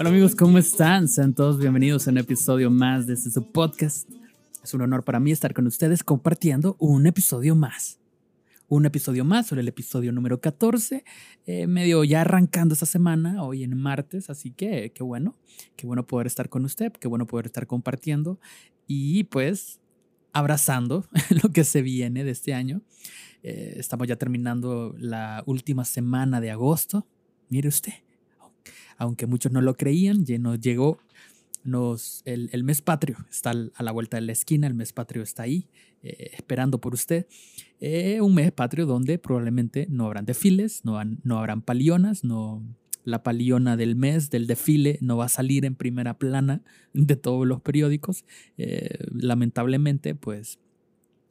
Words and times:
Hola 0.00 0.08
amigos, 0.08 0.34
¿cómo 0.34 0.56
están? 0.56 1.08
Sean 1.08 1.34
todos 1.34 1.58
bienvenidos 1.58 2.08
a 2.08 2.10
un 2.10 2.16
episodio 2.16 2.70
más 2.70 3.06
de 3.06 3.12
este 3.12 3.30
su 3.30 3.52
podcast. 3.52 4.08
Es 4.64 4.72
un 4.72 4.80
honor 4.80 5.04
para 5.04 5.20
mí 5.20 5.30
estar 5.30 5.52
con 5.52 5.66
ustedes 5.66 6.02
compartiendo 6.02 6.74
un 6.78 7.04
episodio 7.04 7.54
más. 7.54 7.98
Un 8.68 8.86
episodio 8.86 9.26
más 9.26 9.48
sobre 9.48 9.60
el 9.60 9.68
episodio 9.68 10.10
número 10.10 10.40
14, 10.40 11.04
eh, 11.44 11.66
medio 11.66 12.02
ya 12.04 12.22
arrancando 12.22 12.72
esta 12.72 12.86
semana, 12.86 13.42
hoy 13.44 13.62
en 13.62 13.76
martes, 13.76 14.30
así 14.30 14.52
que 14.52 14.90
qué 14.94 15.02
bueno, 15.02 15.36
qué 15.76 15.86
bueno 15.86 16.06
poder 16.06 16.26
estar 16.26 16.48
con 16.48 16.64
usted, 16.64 16.92
qué 16.92 17.06
bueno 17.06 17.26
poder 17.26 17.44
estar 17.44 17.66
compartiendo 17.66 18.40
y 18.86 19.24
pues 19.24 19.80
abrazando 20.32 21.04
lo 21.42 21.50
que 21.50 21.62
se 21.64 21.82
viene 21.82 22.24
de 22.24 22.30
este 22.30 22.54
año. 22.54 22.80
Eh, 23.42 23.74
estamos 23.76 24.08
ya 24.08 24.16
terminando 24.16 24.94
la 24.96 25.42
última 25.44 25.84
semana 25.84 26.40
de 26.40 26.50
agosto. 26.50 27.06
Mire 27.50 27.68
usted, 27.68 27.92
aunque 29.00 29.26
muchos 29.26 29.50
no 29.50 29.62
lo 29.62 29.76
creían, 29.76 30.26
ya 30.26 30.38
nos 30.38 30.60
llegó 30.60 30.98
el, 31.64 32.64
mes 32.64 32.82
patrio. 32.82 33.16
Está 33.30 33.50
a 33.50 33.82
la 33.82 33.92
vuelta 33.92 34.18
de 34.18 34.20
la 34.20 34.32
esquina, 34.32 34.66
el 34.66 34.74
mes 34.74 34.92
patrio 34.92 35.22
está 35.22 35.44
ahí, 35.44 35.66
eh, 36.02 36.32
esperando 36.34 36.82
por 36.82 36.92
usted. 36.92 37.26
Eh, 37.80 38.20
un 38.20 38.34
mes 38.34 38.52
patrio 38.52 38.84
donde 38.84 39.18
probablemente 39.18 39.86
no 39.88 40.04
habrán 40.04 40.26
desfiles, 40.26 40.82
no, 40.84 40.98
habrán 41.38 41.62
palionas, 41.62 42.24
no, 42.24 42.62
la 43.04 43.22
paliona 43.22 43.78
del 43.78 43.96
mes, 43.96 44.28
del 44.28 44.46
desfile, 44.46 44.98
no 45.00 45.16
va 45.16 45.24
a 45.24 45.30
salir 45.30 45.64
en 45.64 45.76
primera 45.76 46.18
plana 46.18 46.60
de 46.92 47.16
todos 47.16 47.46
los 47.46 47.62
periódicos. 47.62 48.26
lamentablemente, 49.14 50.14
pues 50.14 50.58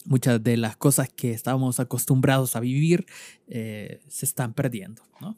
muchas 0.06 0.44
de 0.44 0.58
las 0.58 0.76
cosas 0.76 1.10
que 1.10 1.34
estábamos 1.34 1.80
acostumbrados 1.80 2.56
a 2.56 2.62
vivir 2.62 3.06
se 3.48 4.26
están 4.26 4.56
perdiendo, 4.56 5.04
¿no? 5.22 5.38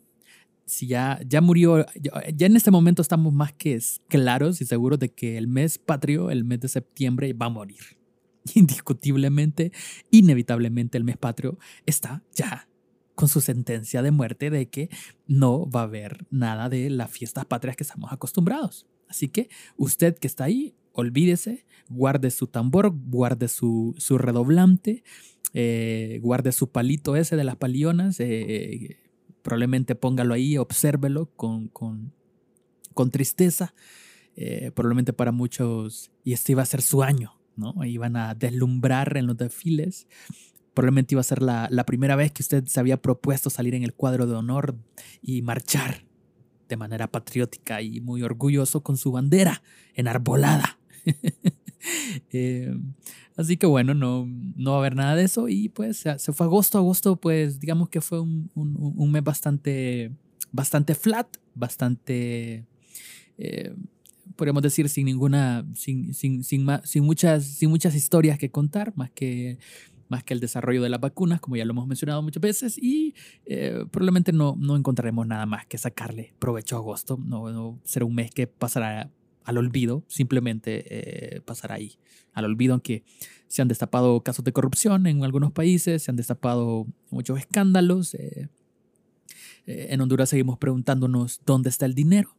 Si 0.72 0.88
ya, 0.88 1.20
ya 1.28 1.42
murió, 1.42 1.86
ya, 2.00 2.46
en 2.46 2.56
este 2.56 2.72
momento 2.72 3.02
estamos 3.02 3.34
más 3.34 3.52
que 3.52 3.78
claros 4.08 4.62
y 4.62 4.66
seguros 4.66 5.00
de 5.00 5.10
que 5.10 5.38
el 5.38 5.50
mes 5.50 5.78
patrio, 5.78 6.32
el 6.32 6.46
mes 6.46 6.62
de 6.62 6.70
septiembre, 6.70 7.34
va 7.34 7.48
a 7.48 7.50
morir. 7.50 7.82
Indiscutiblemente, 8.56 9.74
inevitablemente 10.12 10.98
el 10.98 11.04
mes 11.04 11.18
patrio 11.18 11.60
está 11.86 12.24
ya 12.34 12.70
con 13.16 13.28
su 13.28 13.42
sentencia 13.42 14.02
de 14.02 14.12
muerte 14.12 14.50
de 14.50 14.70
que 14.70 14.90
no 15.28 15.70
va 15.70 15.82
a 15.82 15.84
haber 15.84 16.26
nada 16.30 16.70
de 16.70 16.90
las 16.90 17.12
fiestas 17.12 17.46
patrias 17.46 17.76
que 17.76 17.84
estamos 17.84 18.14
acostumbrados. 18.14 18.88
Así 19.10 19.28
que 19.28 19.50
usted 19.76 20.18
que 20.18 20.28
está 20.28 20.46
ahí, 20.46 20.74
olvídese, 20.94 21.66
guarde 21.90 22.32
su 22.32 22.48
tambor, 22.48 22.94
guarde 22.96 23.50
su, 23.50 23.94
su 23.98 24.18
redoblante, 24.18 25.04
eh, 25.54 26.20
guarde 26.24 26.54
su 26.54 26.72
palito 26.72 27.18
ese 27.18 27.36
de 27.36 27.44
las 27.44 27.58
palionas, 27.58 28.22
eh, 28.22 29.01
probablemente 29.42 29.96
póngalo 29.96 30.34
ahí, 30.34 30.58
obsérvelo 30.58 31.28
con, 31.36 31.68
con, 31.68 32.14
con 32.94 33.12
tristeza. 33.12 33.74
Eh, 34.36 34.72
probablemente 34.74 35.14
para 35.14 35.32
muchos, 35.32 36.12
y 36.24 36.34
este 36.34 36.54
iba 36.54 36.64
a 36.64 36.66
ser 36.66 36.82
su 36.82 37.04
año, 37.04 37.34
¿no? 37.58 37.74
Iban 37.84 38.16
a 38.16 38.34
deslumbrar 38.34 39.18
en 39.18 39.28
los 39.28 39.38
desfiles. 39.38 40.08
Probablemente 40.74 41.16
iba 41.16 41.22
a 41.22 41.26
ser 41.26 41.42
la, 41.42 41.68
la 41.70 41.86
primera 41.86 42.16
vez 42.16 42.32
que 42.32 42.42
usted 42.42 42.66
se 42.66 42.80
había 42.80 43.02
propuesto 43.02 43.50
salir 43.50 43.76
en 43.76 43.84
el 43.84 43.94
cuadro 43.94 44.26
de 44.26 44.36
honor 44.36 44.76
y 45.22 45.42
marchar 45.42 46.06
de 46.70 46.78
manera 46.78 47.12
patriótica 47.12 47.82
y 47.82 48.00
muy 48.00 48.24
orgulloso 48.24 48.82
con 48.82 48.96
su 48.96 49.12
bandera 49.12 49.62
enarbolada. 49.94 50.80
eh, 52.32 52.74
Así 53.38 53.58
que 53.58 53.66
bueno, 53.66 53.94
no, 53.94 54.28
no 54.56 54.72
va 54.72 54.78
a 54.78 54.80
haber 54.80 54.96
nada 54.96 55.16
de 55.16 55.24
eso 55.24 55.48
y 55.48 55.70
pues 55.70 55.98
se 55.98 56.34
fue 56.34 56.46
agosto. 56.46 56.78
Agosto 56.78 57.16
pues 57.16 57.60
digamos 57.60 57.90
que 57.90 58.02
fue 58.02 58.20
un, 58.20 58.50
un, 58.56 59.12
mes 59.12 59.24
bastante, 59.24 60.12
bastante 60.52 60.96
flat, 60.96 61.28
bastante, 61.56 62.66
eh, 63.38 63.76
podríamos 64.36 64.64
decir, 64.64 64.90
sin 64.90 65.06
ninguna, 65.06 65.66
sin, 65.74 66.14
sin, 66.14 66.44
sin, 66.44 66.68
sin, 66.84 67.04
muchas, 67.04 67.46
sin 67.46 67.70
muchas 67.70 67.96
historias 67.96 68.38
que 68.38 68.52
contar, 68.52 68.94
más 68.96 69.12
que 69.12 69.60
más 70.12 70.26
que 70.26 70.34
el 70.34 70.42
desarrollo 70.42 70.84
de 70.84 70.90
las 70.90 71.00
vacunas, 71.00 71.40
como 71.40 71.56
ya 71.56 71.64
lo 71.64 71.72
hemos 71.72 71.88
mencionado 71.88 72.22
muchas 72.22 72.42
veces, 72.42 72.78
y 72.78 73.16
eh, 73.46 73.86
probablemente 73.90 74.34
no, 74.34 74.58
no 74.60 74.76
encontraremos 74.76 75.26
nada 75.26 75.46
más 75.46 75.66
que 75.68 75.78
sacarle 75.78 76.34
provecho 76.38 76.76
a 76.76 76.80
agosto. 76.80 77.18
No, 77.18 77.50
no 77.50 77.80
será 77.86 78.04
un 78.04 78.14
mes 78.14 78.30
que 78.30 78.46
pasará 78.46 79.10
al 79.44 79.58
olvido, 79.58 80.04
simplemente 80.08 81.36
eh, 81.36 81.42
ahí, 81.70 81.98
al 82.34 82.46
olvido, 82.46 82.74
aunque 82.74 83.04
se 83.48 83.62
han 83.62 83.68
destapado 83.68 84.22
casos 84.22 84.46
de 84.46 84.54
corrupción 84.54 85.08
en 85.08 85.24
algunos 85.24 85.52
países, 85.52 86.04
se 86.04 86.12
han 86.12 86.18
destapado 86.18 86.88
muchos 87.10 87.40
escándalos. 87.40 88.14
Eh, 88.14 88.48
eh, 89.66 89.88
en 89.90 90.02
Honduras 90.02 90.30
seguimos 90.30 90.58
preguntándonos 90.58 91.42
dónde 91.46 91.70
está 91.70 91.86
el 91.86 91.96
dinero. 91.96 92.36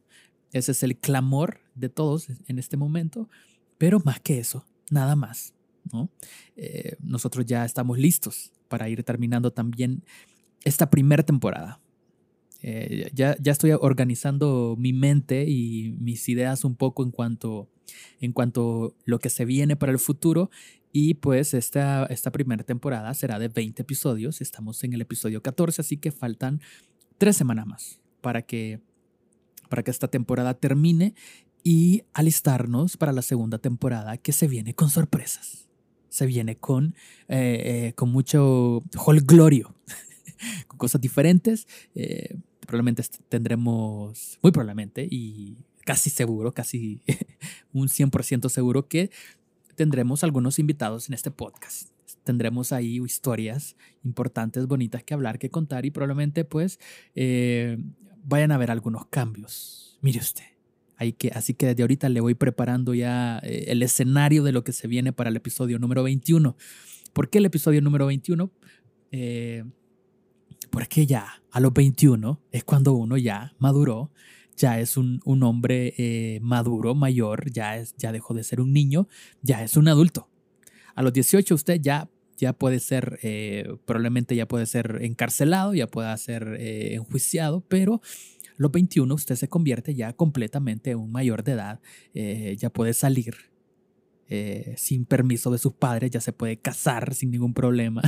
Ese 0.51 0.71
es 0.71 0.83
el 0.83 0.97
clamor 0.97 1.59
de 1.75 1.89
todos 1.89 2.27
en 2.47 2.59
este 2.59 2.77
momento, 2.77 3.29
pero 3.77 3.99
más 3.99 4.19
que 4.19 4.39
eso, 4.39 4.65
nada 4.89 5.15
más. 5.15 5.53
¿no? 5.91 6.09
nosotros 7.01 7.45
ya 7.45 7.65
estamos 7.65 7.99
listos 7.99 8.53
para 8.69 8.87
ir 8.87 9.03
terminando 9.03 9.51
también 9.51 10.01
esta 10.63 10.89
primera 10.89 11.23
temporada. 11.23 11.82
Eh, 12.63 13.11
ya, 13.13 13.35
ya 13.39 13.51
estoy 13.51 13.71
organizando 13.71 14.75
mi 14.79 14.93
mente 14.93 15.45
y 15.47 15.95
mis 15.99 16.27
ideas 16.29 16.63
un 16.63 16.75
poco 16.75 17.03
en 17.03 17.11
cuanto 17.11 17.69
en 18.19 18.31
cuanto 18.31 18.95
lo 19.05 19.19
que 19.19 19.29
se 19.29 19.45
viene 19.45 19.75
para 19.75 19.91
el 19.91 19.99
futuro. 19.99 20.49
Y 20.91 21.15
pues 21.15 21.53
esta, 21.53 22.05
esta 22.05 22.31
primera 22.31 22.63
temporada 22.63 23.13
será 23.13 23.39
de 23.39 23.47
20 23.47 23.81
episodios, 23.81 24.41
estamos 24.41 24.83
en 24.83 24.93
el 24.93 25.01
episodio 25.01 25.41
14, 25.41 25.81
así 25.81 25.97
que 25.97 26.11
faltan 26.11 26.61
tres 27.17 27.35
semanas 27.35 27.65
más 27.65 27.99
para 28.21 28.43
que, 28.43 28.79
para 29.69 29.81
que 29.81 29.89
esta 29.89 30.07
temporada 30.07 30.53
termine 30.53 31.15
y 31.63 32.03
alistarnos 32.13 32.95
para 32.97 33.11
la 33.11 33.23
segunda 33.23 33.57
temporada 33.57 34.17
que 34.17 34.33
se 34.33 34.47
viene 34.47 34.75
con 34.75 34.89
sorpresas. 34.89 35.67
Se 36.09 36.27
viene 36.27 36.57
con, 36.57 36.93
eh, 37.27 37.87
eh, 37.87 37.93
con 37.95 38.11
mucho 38.11 38.83
holglorio, 39.03 39.73
con 40.67 40.77
cosas 40.77 41.01
diferentes 41.01 41.67
probablemente 42.65 43.03
tendremos, 43.29 44.39
muy 44.41 44.51
probablemente, 44.51 45.07
y 45.09 45.57
casi 45.85 46.09
seguro, 46.09 46.53
casi 46.53 47.01
un 47.73 47.87
100% 47.87 48.49
seguro 48.49 48.87
que 48.87 49.11
tendremos 49.75 50.23
algunos 50.23 50.59
invitados 50.59 51.07
en 51.07 51.13
este 51.13 51.31
podcast. 51.31 51.89
Tendremos 52.23 52.71
ahí 52.71 53.01
historias 53.03 53.75
importantes, 54.03 54.67
bonitas 54.67 55.03
que 55.03 55.13
hablar, 55.13 55.39
que 55.39 55.49
contar 55.49 55.85
y 55.85 55.91
probablemente 55.91 56.45
pues 56.45 56.79
eh, 57.15 57.77
vayan 58.23 58.51
a 58.51 58.55
haber 58.55 58.71
algunos 58.71 59.07
cambios. 59.07 59.97
Mire 60.01 60.19
usted. 60.19 60.43
Hay 60.95 61.13
que, 61.13 61.29
así 61.29 61.53
que 61.53 61.65
desde 61.65 61.83
ahorita 61.83 62.07
le 62.07 62.21
voy 62.21 62.35
preparando 62.35 62.93
ya 62.93 63.39
eh, 63.39 63.65
el 63.67 63.83
escenario 63.83 64.43
de 64.43 64.53
lo 64.53 64.63
que 64.63 64.71
se 64.71 64.87
viene 64.87 65.11
para 65.11 65.31
el 65.31 65.35
episodio 65.35 65.79
número 65.79 66.03
21. 66.03 66.55
¿Por 67.11 67.29
qué 67.29 67.39
el 67.39 67.45
episodio 67.45 67.81
número 67.81 68.05
21? 68.05 68.51
Eh, 69.11 69.65
porque 70.73 71.05
ya 71.05 71.43
a 71.51 71.59
los 71.59 71.71
21 71.71 72.41
es 72.51 72.63
cuando 72.63 72.93
uno 72.93 73.15
ya 73.15 73.53
maduró, 73.59 74.11
ya 74.57 74.79
es 74.79 74.97
un, 74.97 75.21
un 75.23 75.43
hombre 75.43 75.93
eh, 75.99 76.39
maduro, 76.41 76.95
mayor, 76.95 77.51
ya, 77.51 77.77
es, 77.77 77.93
ya 77.95 78.11
dejó 78.11 78.33
de 78.33 78.43
ser 78.43 78.59
un 78.59 78.73
niño, 78.73 79.07
ya 79.43 79.63
es 79.63 79.77
un 79.77 79.87
adulto. 79.87 80.31
A 80.95 81.03
los 81.03 81.13
18 81.13 81.53
usted 81.53 81.79
ya, 81.79 82.09
ya 82.37 82.53
puede 82.53 82.79
ser, 82.79 83.19
eh, 83.21 83.77
probablemente 83.85 84.35
ya 84.35 84.47
puede 84.47 84.65
ser 84.65 84.97
encarcelado, 85.03 85.75
ya 85.75 85.85
puede 85.85 86.17
ser 86.17 86.57
eh, 86.59 86.95
enjuiciado, 86.95 87.61
pero 87.61 88.01
a 88.49 88.55
los 88.57 88.71
21 88.71 89.13
usted 89.13 89.35
se 89.35 89.47
convierte 89.47 89.93
ya 89.93 90.13
completamente 90.13 90.89
en 90.89 90.97
un 90.97 91.11
mayor 91.11 91.43
de 91.43 91.51
edad, 91.51 91.81
ya 92.57 92.71
puede 92.71 92.93
salir 92.93 93.52
eh, 94.29 94.73
sin 94.77 95.05
permiso 95.05 95.51
de 95.51 95.57
sus 95.57 95.73
padres, 95.73 96.09
ya 96.09 96.21
se 96.21 96.31
puede 96.31 96.57
casar 96.57 97.13
sin 97.13 97.29
ningún 97.31 97.53
problema, 97.53 98.01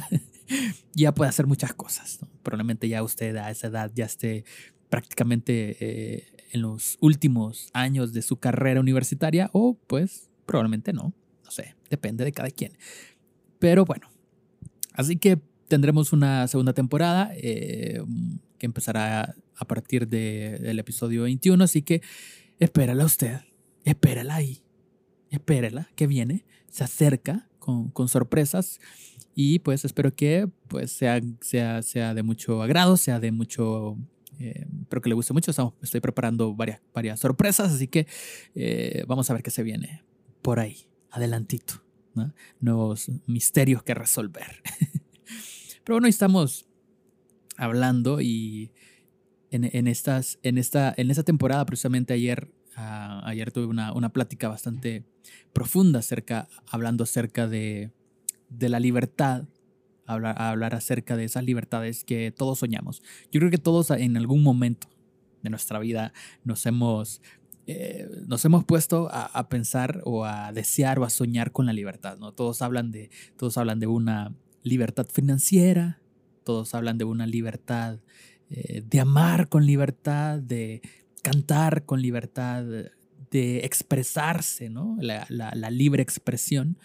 ya 0.94 1.14
puede 1.14 1.30
hacer 1.30 1.46
muchas 1.46 1.74
cosas. 1.74 2.20
Probablemente 2.42 2.88
ya 2.88 3.04
usted 3.04 3.36
a 3.36 3.52
esa 3.52 3.68
edad 3.68 3.92
ya 3.94 4.06
esté 4.06 4.46
prácticamente 4.90 5.78
eh, 5.80 6.24
en 6.52 6.62
los 6.62 6.98
últimos 7.02 7.70
años 7.74 8.14
de 8.14 8.22
su 8.22 8.38
carrera 8.38 8.80
universitaria 8.80 9.50
o 9.52 9.78
pues 9.88 10.30
probablemente 10.46 10.94
no, 10.94 11.14
no 11.44 11.52
sé, 11.52 11.76
depende 11.90 12.24
de 12.24 12.32
cada 12.32 12.50
quien. 12.50 12.78
Pero 13.60 13.84
bueno, 13.84 14.10
así 14.94 15.18
que 15.18 15.40
tendremos 15.68 16.14
una 16.14 16.48
segunda 16.48 16.74
temporada 16.74 17.32
eh, 17.36 18.02
que 18.58 18.66
empezará 18.66 19.36
a 19.58 19.66
partir 19.66 20.08
del 20.08 20.80
episodio 20.80 21.24
21, 21.24 21.62
así 21.64 21.82
que 21.82 22.02
espérala 22.60 23.04
usted, 23.04 23.42
espérala 23.84 24.36
ahí 24.36 24.65
espérela, 25.36 25.90
que 25.96 26.08
viene, 26.08 26.46
se 26.70 26.84
acerca 26.84 27.48
con, 27.60 27.90
con 27.90 28.08
sorpresas 28.08 28.80
y 29.36 29.60
pues 29.60 29.84
espero 29.84 30.16
que 30.16 30.50
pues 30.70 30.92
sea, 30.92 31.20
sea, 31.42 31.82
sea 31.82 32.14
de 32.14 32.24
mucho 32.24 32.64
agrado, 32.64 32.96
sea 32.96 33.20
de 33.20 33.34
mucho, 33.34 33.98
eh, 34.40 34.66
que 34.90 35.10
le 35.10 35.16
guste 35.16 35.34
mucho, 35.34 35.52
estoy 35.82 36.00
preparando 36.00 36.56
varias, 36.56 36.80
varias 36.94 37.20
sorpresas, 37.20 37.74
así 37.74 37.90
que 37.90 38.08
eh, 38.56 39.04
vamos 39.08 39.30
a 39.30 39.34
ver 39.34 39.44
qué 39.44 39.52
se 39.52 39.62
viene 39.62 40.04
por 40.42 40.60
ahí, 40.62 40.88
adelantito, 41.12 41.84
nuevos 42.62 43.12
misterios 43.28 43.84
que 43.84 43.94
resolver. 43.94 44.64
Pero 45.84 45.96
bueno, 45.96 46.08
estamos 46.08 46.66
hablando 47.58 48.22
y 48.22 48.72
en, 49.52 49.70
en, 49.72 49.88
estas, 49.88 50.40
en, 50.44 50.58
esta, 50.58 50.94
en 50.96 51.12
esta 51.12 51.24
temporada, 51.24 51.66
precisamente 51.66 52.14
ayer 52.14 52.50
Ah, 52.76 53.22
ayer 53.26 53.52
tuve 53.52 53.66
una, 53.66 53.94
una, 53.94 54.10
plática 54.10 54.50
bastante 54.50 55.06
profunda 55.54 56.00
acerca, 56.00 56.50
hablando 56.68 57.06
acerca 57.06 57.48
de, 57.48 57.92
de 58.50 58.70
la 58.70 58.80
libertad, 58.80 59.46
hablar, 60.06 60.42
hablar 60.42 60.76
acerca 60.76 61.16
de 61.16 61.24
esas 61.24 61.44
libertades 61.44 62.04
que 62.04 62.32
todos 62.32 62.60
soñamos. 62.60 63.02
Yo 63.32 63.40
creo 63.40 63.52
que 63.52 63.58
todos 63.58 63.92
en 63.92 64.18
algún 64.18 64.44
momento 64.44 64.90
de 65.46 65.50
nuestra 65.50 65.80
vida 65.80 66.12
nos 66.44 66.66
hemos, 66.66 67.22
eh, 67.68 68.10
nos 68.28 68.44
hemos 68.46 68.66
puesto 68.66 69.08
a, 69.12 69.48
pensar 69.48 70.02
o 70.04 70.26
a 70.26 70.52
desear 70.52 71.00
o 71.00 71.06
a 71.06 71.10
soñar 71.10 71.52
con 71.52 71.66
la 71.66 71.74
libertad. 71.74 72.18
¿no? 72.18 72.34
Todos, 72.34 72.62
hablan 72.62 72.92
de, 72.92 73.10
todos 73.38 73.58
hablan 73.58 73.80
de 73.80 73.88
una 73.88 74.36
libertad 74.64 75.08
financiera, 75.12 76.02
todos 76.44 76.76
hablan 76.76 76.98
de 76.98 77.06
una 77.06 77.26
libertad 77.26 78.00
eh, 78.50 78.84
de 78.86 79.00
amar 79.00 79.50
con 79.50 79.66
libertad, 79.66 80.40
de 80.40 80.82
cantar 81.26 81.86
con 81.86 82.04
libertad, 82.04 82.64
de 83.32 83.66
expresarse, 83.66 84.70
¿no? 84.70 84.96
La, 85.00 85.26
libre 85.72 86.04
expresión. 86.04 86.78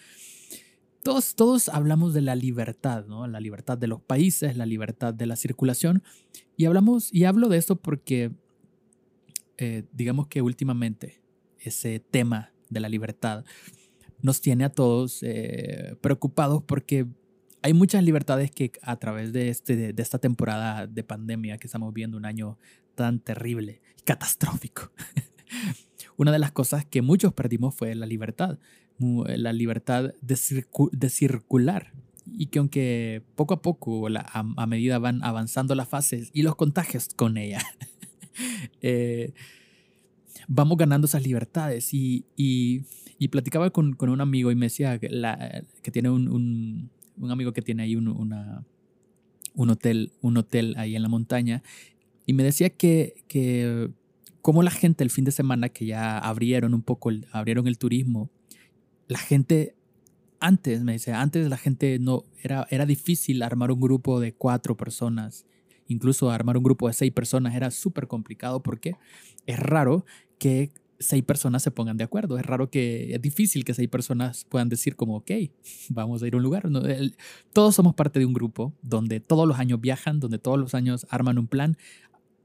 Todos, 1.03 1.35
todos 1.35 1.69
hablamos 1.69 2.15
de 2.15 2.23
la 2.23 2.35
libertad, 2.35 3.05
¿no? 3.05 3.27
La 3.27 3.39
libertad 3.39 3.77
de 3.77 3.87
los 3.87 4.01
países, 4.01 4.57
la 4.57 4.65
libertad 4.65 5.13
de 5.13 5.27
la 5.27 5.37
circulación. 5.37 6.03
Y 6.57 6.65
hablamos, 6.65 7.13
y 7.13 7.27
hablo 7.27 7.51
de 7.51 7.59
esto 7.59 7.77
porque, 7.77 8.31
eh, 9.59 9.85
digamos 9.93 10.29
que 10.29 10.41
últimamente 10.41 11.21
ese 11.59 12.01
tema 12.01 12.55
de 12.71 12.81
la 12.81 12.89
libertad 12.89 13.45
nos 14.23 14.41
tiene 14.41 14.65
a 14.65 14.71
todos 14.71 15.23
eh, 15.23 15.97
preocupados 16.01 16.63
porque 16.63 17.07
hay 17.63 17.75
muchas 17.75 18.03
libertades 18.03 18.51
que 18.51 18.73
a 18.83 18.97
través 18.97 19.33
de, 19.33 19.49
este, 19.49 19.93
de 19.93 20.03
esta 20.03 20.19
temporada 20.19 20.87
de 20.87 21.05
pandemia 21.05 21.59
que 21.59 21.67
estamos 21.67 21.93
viendo, 21.93 22.17
un 22.17 22.25
año 22.25 22.59
tan 22.95 23.21
terrible 23.21 23.81
y 23.99 24.03
catastrófico, 24.03 24.93
una 26.17 26.33
de 26.33 26.39
las 26.39 26.53
cosas 26.53 26.85
que 26.85 27.03
muchos 27.03 27.33
perdimos 27.33 27.75
fue 27.75 27.95
la 27.95 28.07
libertad, 28.07 28.59
la 28.99 29.53
libertad 29.53 30.13
de, 30.21 30.67
de 30.93 31.11
circular. 31.11 31.93
Y 32.33 32.47
que 32.47 32.61
aunque 32.61 33.23
poco 33.35 33.55
a 33.55 33.63
poco, 33.63 34.07
a, 34.07 34.67
medida 34.67 34.99
van 34.99 35.25
avanzando 35.25 35.75
las 35.75 35.89
fases 35.89 36.31
y 36.33 36.43
los 36.43 36.55
contagios 36.55 37.09
con 37.17 37.37
ella, 37.39 37.61
eh, 38.83 39.33
vamos 40.47 40.77
ganando 40.79 41.07
esas 41.07 41.25
libertades. 41.25 41.93
Y, 41.93 42.27
y, 42.37 42.85
platicaba 43.29 43.71
con, 43.71 43.95
con, 43.95 44.11
un 44.11 44.21
amigo 44.21 44.51
y 44.51 44.55
me 44.55 44.67
decía 44.67 44.99
que, 44.99 45.09
la, 45.09 45.65
que 45.83 45.91
tiene 45.91 46.11
un 46.11 46.29
un 46.29 46.91
amigo 47.29 47.53
que 47.53 47.63
tiene 47.63 47.83
ahí 47.83 47.97
un, 47.97 48.09
una, 48.09 48.65
un, 49.55 49.71
hotel, 49.71 50.13
un 50.21 50.37
hotel 50.37 50.75
ahí 50.79 50.97
en 50.97 51.03
la 51.03 51.09
montaña, 51.09 51.63
y 52.27 52.33
me 52.33 52.45
decía 52.45 52.71
que, 52.71 53.25
que 53.29 53.91
como 54.43 54.63
la 54.63 54.71
gente 54.71 55.05
el 55.05 55.11
fin 55.11 55.25
de 55.25 55.33
semana 55.33 55.69
que 55.69 55.87
ya 55.87 56.19
abrieron 56.19 56.75
un 56.75 56.83
poco, 56.83 57.11
abrieron 57.33 57.67
el 57.67 57.79
turismo, 57.79 58.31
la 59.11 59.19
gente, 59.19 59.75
antes, 60.39 60.83
me 60.83 60.93
dice, 60.93 61.13
antes 61.13 61.49
la 61.49 61.57
gente 61.57 61.99
no, 61.99 62.25
era, 62.43 62.67
era 62.71 62.87
difícil 62.87 63.43
armar 63.43 63.73
un 63.73 63.81
grupo 63.81 64.21
de 64.21 64.33
cuatro 64.33 64.77
personas, 64.77 65.47
incluso 65.89 66.31
armar 66.31 66.57
un 66.57 66.63
grupo 66.63 66.87
de 66.87 66.95
seis 66.95 67.13
personas 67.13 67.57
era 67.57 67.73
súper 67.73 68.07
complicado. 68.07 68.63
Porque 68.63 68.95
es 69.47 69.59
raro 69.59 70.07
que 70.39 70.71
seis 71.01 71.25
personas 71.25 71.63
se 71.63 71.71
pongan 71.71 71.97
de 71.97 72.05
acuerdo. 72.05 72.39
Es 72.39 72.47
raro 72.47 72.71
que, 72.71 73.15
es 73.15 73.23
difícil 73.23 73.65
que 73.65 73.75
seis 73.75 73.89
personas 73.89 74.45
puedan 74.45 74.69
decir 74.69 74.95
como, 74.95 75.17
ok, 75.17 75.31
vamos 75.89 76.23
a 76.23 76.27
ir 76.27 76.35
a 76.35 76.37
un 76.37 76.43
lugar. 76.43 76.69
todos 77.53 77.75
somos 77.75 77.95
parte 77.95 78.21
de 78.21 78.27
un 78.27 78.35
grupo 78.35 78.75
donde 78.83 79.19
todos 79.19 79.49
los 79.49 79.59
años 79.59 79.81
viajan, 79.81 80.21
donde 80.21 80.39
todos 80.39 80.59
los 80.59 80.75
años 80.75 81.07
arman 81.11 81.39
un 81.39 81.49
plan 81.49 81.77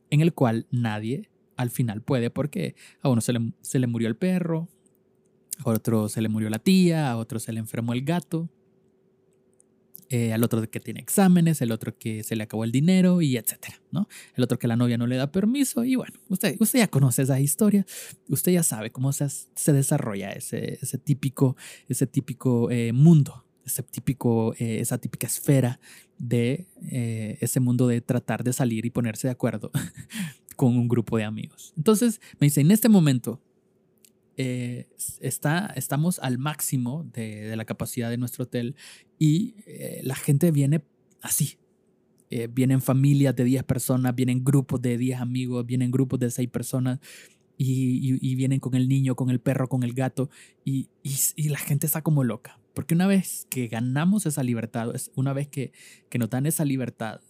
en 0.10 0.22
el 0.22 0.34
cual 0.34 0.66
nadie 0.72 1.30
al 1.57 1.69
final 1.69 2.02
puede 2.02 2.30
porque 2.30 2.75
a 3.02 3.10
uno 3.10 3.22
se 3.22 3.34
le, 3.34 3.54
se 3.62 3.80
le 3.80 3.88
murió 3.88 4.07
el 4.07 4.16
perro, 4.16 4.68
a 5.63 5.69
otro 5.69 6.10
se 6.10 6.22
le 6.22 6.30
murió 6.30 6.50
la 6.50 6.60
tía, 6.60 7.12
a 7.12 7.18
otro 7.18 7.40
se 7.40 7.52
le 7.52 7.60
enfermó 7.60 7.94
el 7.94 8.04
gato, 8.04 8.50
eh, 10.10 10.34
al 10.34 10.44
otro 10.44 10.69
que 10.69 10.80
tiene 10.80 11.00
exámenes, 11.00 11.62
el 11.62 11.72
otro 11.72 11.98
que 11.98 12.24
se 12.24 12.36
le 12.36 12.44
acabó 12.44 12.63
el 12.63 12.72
dinero 12.72 13.22
y 13.22 13.38
etcétera, 13.38 13.81
¿no? 13.92 14.07
El 14.36 14.44
otro 14.44 14.60
que 14.60 14.68
la 14.68 14.75
novia 14.75 14.98
no 14.98 15.07
le 15.07 15.16
da 15.16 15.31
permiso 15.31 15.84
y 15.84 15.96
bueno, 15.96 16.13
usted, 16.30 16.56
usted 16.60 16.80
ya 16.80 16.88
conoce 16.88 17.24
esa 17.24 17.40
historia, 17.40 17.86
usted 18.30 18.52
ya 18.52 18.63
sabe 18.63 18.92
cómo 18.92 19.12
se, 19.13 19.28
se 19.30 19.74
desarrolla 19.74 20.31
ese, 20.31 20.78
ese 20.81 20.98
típico, 20.98 21.57
ese 21.88 22.06
típico 22.06 22.69
eh, 22.69 22.94
mundo, 22.94 23.46
ese 23.66 23.81
típico, 23.81 24.54
eh, 24.60 24.80
esa 24.80 25.00
típica 25.00 25.28
esfera 25.28 25.80
de 26.18 26.68
ese 27.42 27.60
mundo 27.60 27.88
de 27.88 28.00
tratar 28.00 28.44
de 28.44 28.54
salir 28.54 28.86
y 28.86 28.90
ponerse 28.90 29.28
de 29.28 29.31
acuerdo 29.31 29.72
con 30.56 30.78
un 30.78 30.88
grupo 30.88 31.18
de 31.18 31.24
amigos. 31.24 31.74
Entonces 31.75 32.22
me 32.40 32.46
dice, 32.46 32.62
en 32.62 32.72
este 32.72 32.90
momento 32.90 33.42
eh, 34.38 34.88
está, 35.22 35.72
estamos 35.76 36.20
al 36.20 36.38
máximo 36.38 37.06
de, 37.14 37.56
la 37.56 37.66
capacidad 37.66 38.10
de 38.10 38.18
nuestro 38.18 38.44
hotel 38.44 38.76
y 39.18 39.56
eh, 39.66 40.02
la 40.04 40.16
gente 40.16 40.52
viene 40.52 40.84
así. 41.22 41.58
Eh, 42.30 42.48
vienen 42.52 42.82
familias 42.82 43.36
de 43.36 43.44
10 43.44 43.64
personas, 43.64 44.16
vienen 44.16 44.44
grupos 44.44 44.82
de 44.82 44.98
10 44.98 45.22
amigos, 45.22 45.66
vienen 45.66 45.92
grupos 45.92 46.20
de 46.20 46.32
6 46.32 46.50
personas 46.50 47.00
y, 47.58 48.36
vienen 48.36 48.60
con 48.60 48.76
el 48.76 48.90
niño, 48.90 49.16
con 49.16 49.30
el 49.30 49.40
perro, 49.40 49.70
con 49.70 49.84
el 49.84 49.94
gato 49.94 50.30
y, 50.66 50.90
y, 51.04 51.50
la 51.50 51.60
gente 51.60 51.86
está 51.86 52.02
como 52.02 52.24
loca. 52.24 52.60
Porque 52.74 52.94
una 52.94 53.08
vez 53.08 53.48
que 53.50 53.68
ganamos 53.68 54.26
esa 54.26 54.44
libertad, 54.44 54.94
una 55.16 55.31
vez 55.31 55.48
que, 55.48 55.72
que 56.10 56.20
nos 56.20 56.30
dan 56.30 56.46
esa 56.46 56.66
libertad, 56.66 57.22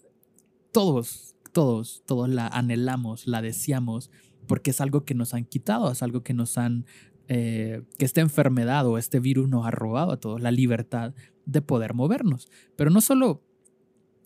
todos, 0.72 1.36
todos, 1.52 2.02
todos 2.08 2.28
la 2.30 2.48
anhelamos, 2.48 3.28
la 3.28 3.44
deseamos 3.44 4.10
porque 4.46 4.72
es 4.72 4.82
algo 4.82 5.06
que 5.06 5.16
nos 5.16 5.34
han 5.34 5.46
quitado, 5.46 5.92
es 5.92 6.04
algo 6.04 6.24
que 6.24 6.34
nos 6.34 6.58
han, 6.58 6.86
eh, 7.28 7.84
que 7.98 8.06
esta 8.06 8.22
enfermedad 8.22 8.86
o 8.88 8.98
este 8.98 9.20
virus 9.20 9.50
nos 9.50 9.66
ha 9.66 9.72
robado 9.72 10.12
a 10.12 10.20
todos 10.20 10.42
la 10.42 10.52
libertad 10.52 11.14
de 11.46 11.62
poder 11.62 11.94
movernos. 11.94 12.50
Pero 12.76 12.90
no 12.90 13.02
solo, 13.02 13.44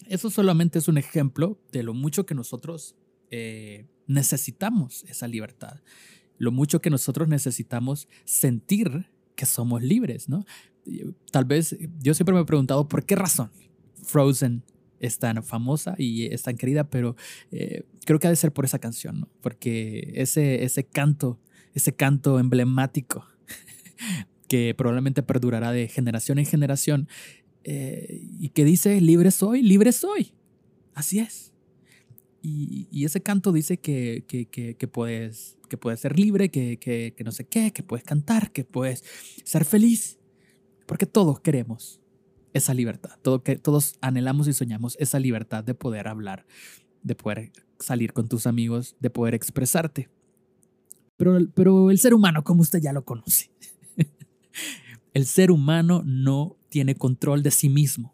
eso 0.08 0.30
solamente 0.30 0.80
es 0.80 0.88
un 0.88 0.98
ejemplo 0.98 1.60
de 1.72 1.84
lo 1.84 1.94
mucho 1.94 2.26
que 2.26 2.36
nosotros 2.36 2.96
eh, 3.32 3.88
necesitamos 4.08 5.04
esa 5.06 5.28
libertad, 5.28 5.82
lo 6.38 6.52
mucho 6.52 6.82
que 6.82 6.90
nosotros 6.90 7.28
necesitamos 7.28 8.08
sentir 8.26 9.08
que 9.36 9.46
somos 9.46 9.82
libres, 9.82 10.28
¿no? 10.28 10.46
Tal 11.32 11.46
vez 11.46 11.78
yo 12.00 12.14
siempre 12.14 12.34
me 12.34 12.42
he 12.42 12.46
preguntado 12.46 12.88
por 12.88 13.06
qué 13.06 13.16
razón 13.16 13.52
Frozen 14.04 14.64
es 15.00 15.20
tan 15.20 15.44
famosa 15.44 15.96
y 15.98 16.26
es 16.26 16.44
tan 16.44 16.58
querida, 16.58 16.90
pero 16.90 17.16
eh, 17.52 17.84
creo 18.06 18.20
que 18.20 18.28
ha 18.28 18.30
de 18.30 18.36
ser 18.36 18.52
por 18.52 18.66
esa 18.66 18.80
canción, 18.80 19.22
¿no? 19.22 19.30
Porque 19.42 20.12
ese, 20.16 20.64
ese 20.64 20.84
canto, 20.84 21.40
ese 21.74 21.94
canto 21.94 22.40
emblemático 22.40 23.26
que 24.48 24.74
probablemente 24.78 25.24
perdurará 25.24 25.72
de 25.72 25.88
generación 25.88 26.40
en 26.40 26.46
generación 26.46 27.08
eh, 27.64 28.22
y 28.40 28.50
que 28.50 28.66
dice, 28.66 29.00
libre 29.02 29.32
soy, 29.32 29.62
libre 29.62 29.92
soy. 29.92 30.34
Así 30.94 31.20
es. 31.20 31.54
Y, 32.42 33.04
ese 33.04 33.22
canto 33.22 33.52
dice 33.52 33.78
que, 33.78 34.24
que, 34.28 34.46
que, 34.48 34.88
puedes, 34.88 35.58
que 35.68 35.78
puedes 35.78 36.00
ser 36.00 36.18
libre, 36.18 36.50
que 36.50 37.14
no 37.26 37.34
sé 37.34 37.46
qué, 37.46 37.72
que 37.72 37.84
puedes 37.84 38.06
cantar, 38.06 38.52
que 38.52 38.64
puedes 38.64 39.04
ser 39.44 39.66
feliz. 39.66 40.20
Porque 40.86 41.06
todos 41.06 41.42
queremos 41.42 42.00
esa 42.54 42.74
libertad. 42.74 43.12
Todo, 43.22 43.44
que, 43.44 43.58
todos 43.58 43.96
anhelamos 44.02 44.48
y 44.48 44.54
soñamos 44.54 44.96
esa 45.00 45.20
libertad 45.20 45.64
de 45.64 45.74
poder 45.74 46.08
hablar, 46.08 46.46
de 47.04 47.16
poder 47.16 47.52
salir 47.80 48.14
con 48.14 48.28
tus 48.28 48.48
amigos, 48.48 48.96
de 49.00 49.10
poder 49.10 49.34
expresarte. 49.34 50.10
Pero, 51.18 51.38
pero 51.54 51.92
el 51.92 52.00
ser 52.00 52.14
humano, 52.14 52.44
como 52.44 52.62
usted 52.62 52.80
ya 52.80 52.94
lo 52.94 53.04
conoce, 53.04 53.52
el 55.14 55.26
ser 55.26 55.52
humano 55.52 56.02
no 56.06 56.58
tiene 56.70 56.96
control 56.96 57.44
de 57.44 57.52
sí 57.52 57.70
mismo. 57.70 58.14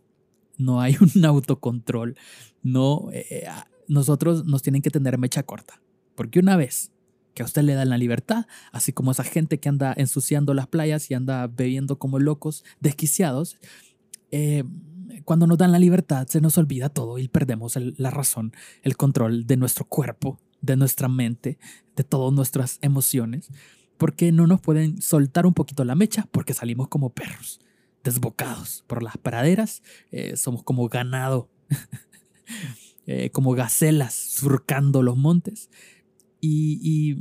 No 0.57 0.81
hay 0.81 0.95
un 1.15 1.25
autocontrol. 1.25 2.15
No, 2.63 3.09
eh, 3.11 3.25
eh, 3.29 3.47
nosotros 3.87 4.45
nos 4.45 4.61
tienen 4.61 4.81
que 4.81 4.91
tener 4.91 5.17
mecha 5.17 5.43
corta. 5.43 5.81
Porque 6.15 6.39
una 6.39 6.55
vez 6.55 6.91
que 7.33 7.43
a 7.43 7.45
usted 7.45 7.63
le 7.63 7.73
dan 7.73 7.89
la 7.89 7.97
libertad, 7.97 8.47
así 8.71 8.93
como 8.93 9.11
esa 9.11 9.23
gente 9.23 9.59
que 9.59 9.69
anda 9.69 9.93
ensuciando 9.95 10.53
las 10.53 10.67
playas 10.67 11.11
y 11.11 11.13
anda 11.13 11.45
bebiendo 11.47 11.99
como 11.99 12.17
locos, 12.17 12.63
desquiciados, 12.79 13.57
eh, 14.37 14.65
cuando 15.23 15.47
nos 15.47 15.57
dan 15.57 15.71
la 15.71 15.79
libertad 15.79 16.27
se 16.27 16.41
nos 16.41 16.57
olvida 16.57 16.89
todo 16.89 17.19
y 17.19 17.29
perdemos 17.29 17.77
la 17.77 18.11
razón, 18.11 18.51
el 18.81 18.97
control 18.97 19.47
de 19.47 19.55
nuestro 19.55 19.85
cuerpo, 19.85 20.41
de 20.59 20.75
nuestra 20.75 21.07
mente, 21.07 21.57
de 21.95 22.03
todas 22.03 22.33
nuestras 22.33 22.77
emociones, 22.81 23.49
porque 23.97 24.33
no 24.33 24.45
nos 24.45 24.59
pueden 24.59 25.01
soltar 25.01 25.45
un 25.45 25.53
poquito 25.53 25.85
la 25.85 25.95
mecha 25.95 26.27
porque 26.33 26.53
salimos 26.53 26.89
como 26.89 27.11
perros, 27.11 27.61
desbocados 28.03 28.83
por 28.87 29.03
las 29.03 29.17
praderas, 29.17 29.83
eh, 30.11 30.35
somos 30.35 30.63
como 30.63 30.89
ganado, 30.89 31.49
eh, 33.07 33.29
como 33.29 33.53
gacelas 33.53 34.13
surcando 34.13 35.01
los 35.01 35.15
montes. 35.15 35.69
Y, 36.41 37.17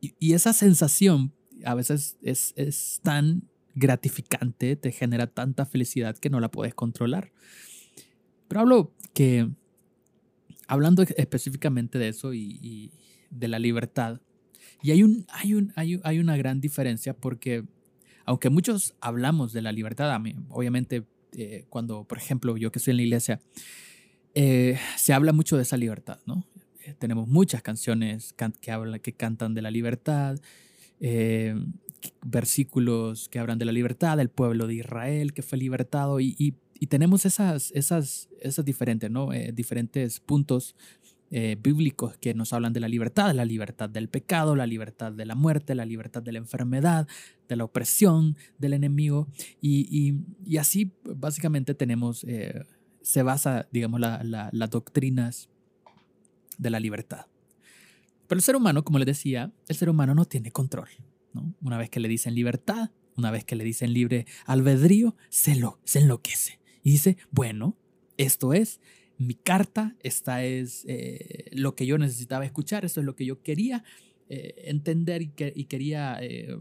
y, 0.00 0.32
esa 0.32 0.52
sensación 0.52 1.34
a 1.64 1.74
veces 1.74 2.16
es, 2.22 2.54
es 2.54 3.00
tan 3.02 3.50
gratificante, 3.80 4.76
te 4.76 4.92
genera 4.92 5.26
tanta 5.26 5.66
felicidad 5.66 6.16
que 6.16 6.30
no 6.30 6.38
la 6.38 6.50
puedes 6.50 6.74
controlar. 6.74 7.32
Pero 8.46 8.60
hablo 8.60 8.92
que, 9.14 9.48
hablando 10.68 11.02
específicamente 11.02 11.98
de 11.98 12.08
eso 12.08 12.32
y, 12.34 12.92
de 13.30 13.48
la 13.48 13.58
libertad, 13.58 14.20
Y 14.82 14.92
hay, 14.92 15.02
un, 15.02 15.26
hay, 15.28 15.54
un, 15.54 15.72
hay, 15.76 16.00
hay 16.04 16.18
una 16.18 16.36
gran 16.36 16.60
diferencia 16.60 17.14
porque, 17.14 17.64
aunque 18.24 18.50
muchos 18.50 18.94
hablamos 19.00 19.52
de 19.52 19.62
la 19.62 19.72
libertad, 19.72 20.20
obviamente, 20.48 21.04
eh, 21.36 21.64
cuando, 21.68 22.04
por 22.04 22.18
ejemplo, 22.18 22.56
yo 22.56 22.72
que 22.72 22.78
estoy 22.78 22.92
en 22.92 22.96
la 22.96 23.02
iglesia, 23.02 23.40
eh, 24.34 24.78
se 24.96 25.12
habla 25.12 25.32
mucho 25.32 25.56
de 25.56 25.62
esa 25.62 25.76
libertad, 25.76 26.18
¿no? 26.26 26.46
Eh, 26.84 26.94
tenemos 26.98 27.28
muchas 27.28 27.62
canciones 27.62 28.34
que, 28.60 28.70
hablan, 28.70 29.00
que 29.00 29.12
cantan 29.12 29.54
de 29.54 29.62
la 29.62 29.70
libertad, 29.70 30.38
versículos 32.24 33.28
que 33.28 33.38
hablan 33.38 33.58
de 33.58 33.64
la 33.64 33.72
libertad, 33.72 34.16
del 34.16 34.30
pueblo 34.30 34.66
de 34.66 34.74
Israel 34.74 35.32
que 35.32 35.42
fue 35.42 35.58
libertado 35.58 36.20
y, 36.20 36.34
y, 36.38 36.54
y 36.78 36.86
tenemos 36.86 37.26
esas, 37.26 37.70
esas, 37.72 38.28
esas 38.40 38.64
diferentes, 38.64 39.10
¿no? 39.10 39.30
diferentes 39.52 40.20
puntos 40.20 40.74
eh, 41.32 41.56
bíblicos 41.62 42.16
que 42.16 42.34
nos 42.34 42.52
hablan 42.52 42.72
de 42.72 42.80
la 42.80 42.88
libertad, 42.88 43.32
la 43.32 43.44
libertad 43.44 43.88
del 43.88 44.08
pecado, 44.08 44.56
la 44.56 44.66
libertad 44.66 45.12
de 45.12 45.24
la 45.24 45.36
muerte, 45.36 45.76
la 45.76 45.84
libertad 45.84 46.24
de 46.24 46.32
la 46.32 46.38
enfermedad, 46.38 47.06
de 47.48 47.54
la 47.54 47.62
opresión 47.62 48.36
del 48.58 48.72
enemigo. 48.72 49.28
Y, 49.60 50.16
y, 50.44 50.56
así 50.56 50.92
básicamente 51.04 51.76
tenemos, 51.76 52.24
eh, 52.24 52.64
se 53.00 53.22
basa, 53.22 53.68
digamos, 53.70 54.00
las 54.00 54.24
la, 54.24 54.66
doctrinas 54.66 55.48
de 56.58 56.70
la 56.70 56.80
libertad. 56.80 57.26
Pero 58.26 58.38
el 58.38 58.42
ser 58.42 58.56
humano, 58.56 58.82
como 58.82 58.98
les 58.98 59.06
decía, 59.06 59.52
el 59.68 59.76
ser 59.76 59.88
humano 59.88 60.16
no 60.16 60.24
tiene 60.24 60.50
control. 60.50 60.88
¿No? 61.32 61.54
Una 61.60 61.78
vez 61.78 61.90
que 61.90 62.00
le 62.00 62.08
dicen 62.08 62.34
libertad, 62.34 62.90
una 63.16 63.30
vez 63.30 63.44
que 63.44 63.56
le 63.56 63.64
dicen 63.64 63.92
libre 63.92 64.26
albedrío, 64.46 65.16
se, 65.28 65.56
lo, 65.56 65.78
se 65.84 66.00
enloquece. 66.00 66.58
Y 66.82 66.92
dice, 66.92 67.16
bueno, 67.30 67.76
esto 68.16 68.52
es 68.52 68.80
mi 69.18 69.34
carta, 69.34 69.96
esta 70.02 70.44
es 70.44 70.84
eh, 70.88 71.50
lo 71.52 71.74
que 71.74 71.86
yo 71.86 71.98
necesitaba 71.98 72.44
escuchar, 72.44 72.84
esto 72.84 73.00
es 73.00 73.06
lo 73.06 73.16
que 73.16 73.26
yo 73.26 73.42
quería 73.42 73.84
eh, 74.28 74.54
entender 74.64 75.22
y, 75.22 75.28
que, 75.28 75.52
y 75.54 75.64
quería... 75.64 76.18
Eh, 76.22 76.56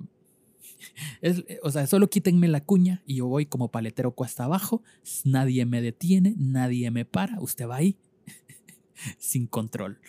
o 1.64 1.72
sea, 1.72 1.88
solo 1.88 2.10
quítenme 2.10 2.48
la 2.48 2.64
cuña 2.64 3.02
y 3.06 3.16
yo 3.16 3.28
voy 3.28 3.46
como 3.46 3.72
paletero 3.72 4.12
cuesta 4.12 4.46
abajo, 4.46 4.84
nadie 5.24 5.66
me 5.66 5.82
detiene, 5.82 6.36
nadie 6.38 6.92
me 6.92 7.06
para, 7.06 7.40
usted 7.42 7.68
va 7.68 7.78
ahí 7.78 7.98
sin 9.18 9.48
control. 9.48 10.00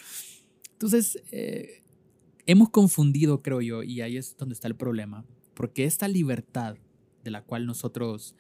Entonces, 0.73 1.23
hemos 2.50 2.71
confundido, 2.71 3.42
creo 3.42 3.61
yo, 3.61 3.83
y 3.83 4.00
ahí 4.00 4.16
es 4.16 4.37
donde 4.37 4.54
está 4.54 4.69
el 4.69 4.76
problema, 4.76 5.25
porque 5.54 5.85
esta 5.85 6.09
libertad 6.09 6.76
de 7.23 7.30
la 7.30 7.42
cual 7.42 7.66
nosotros 7.66 8.35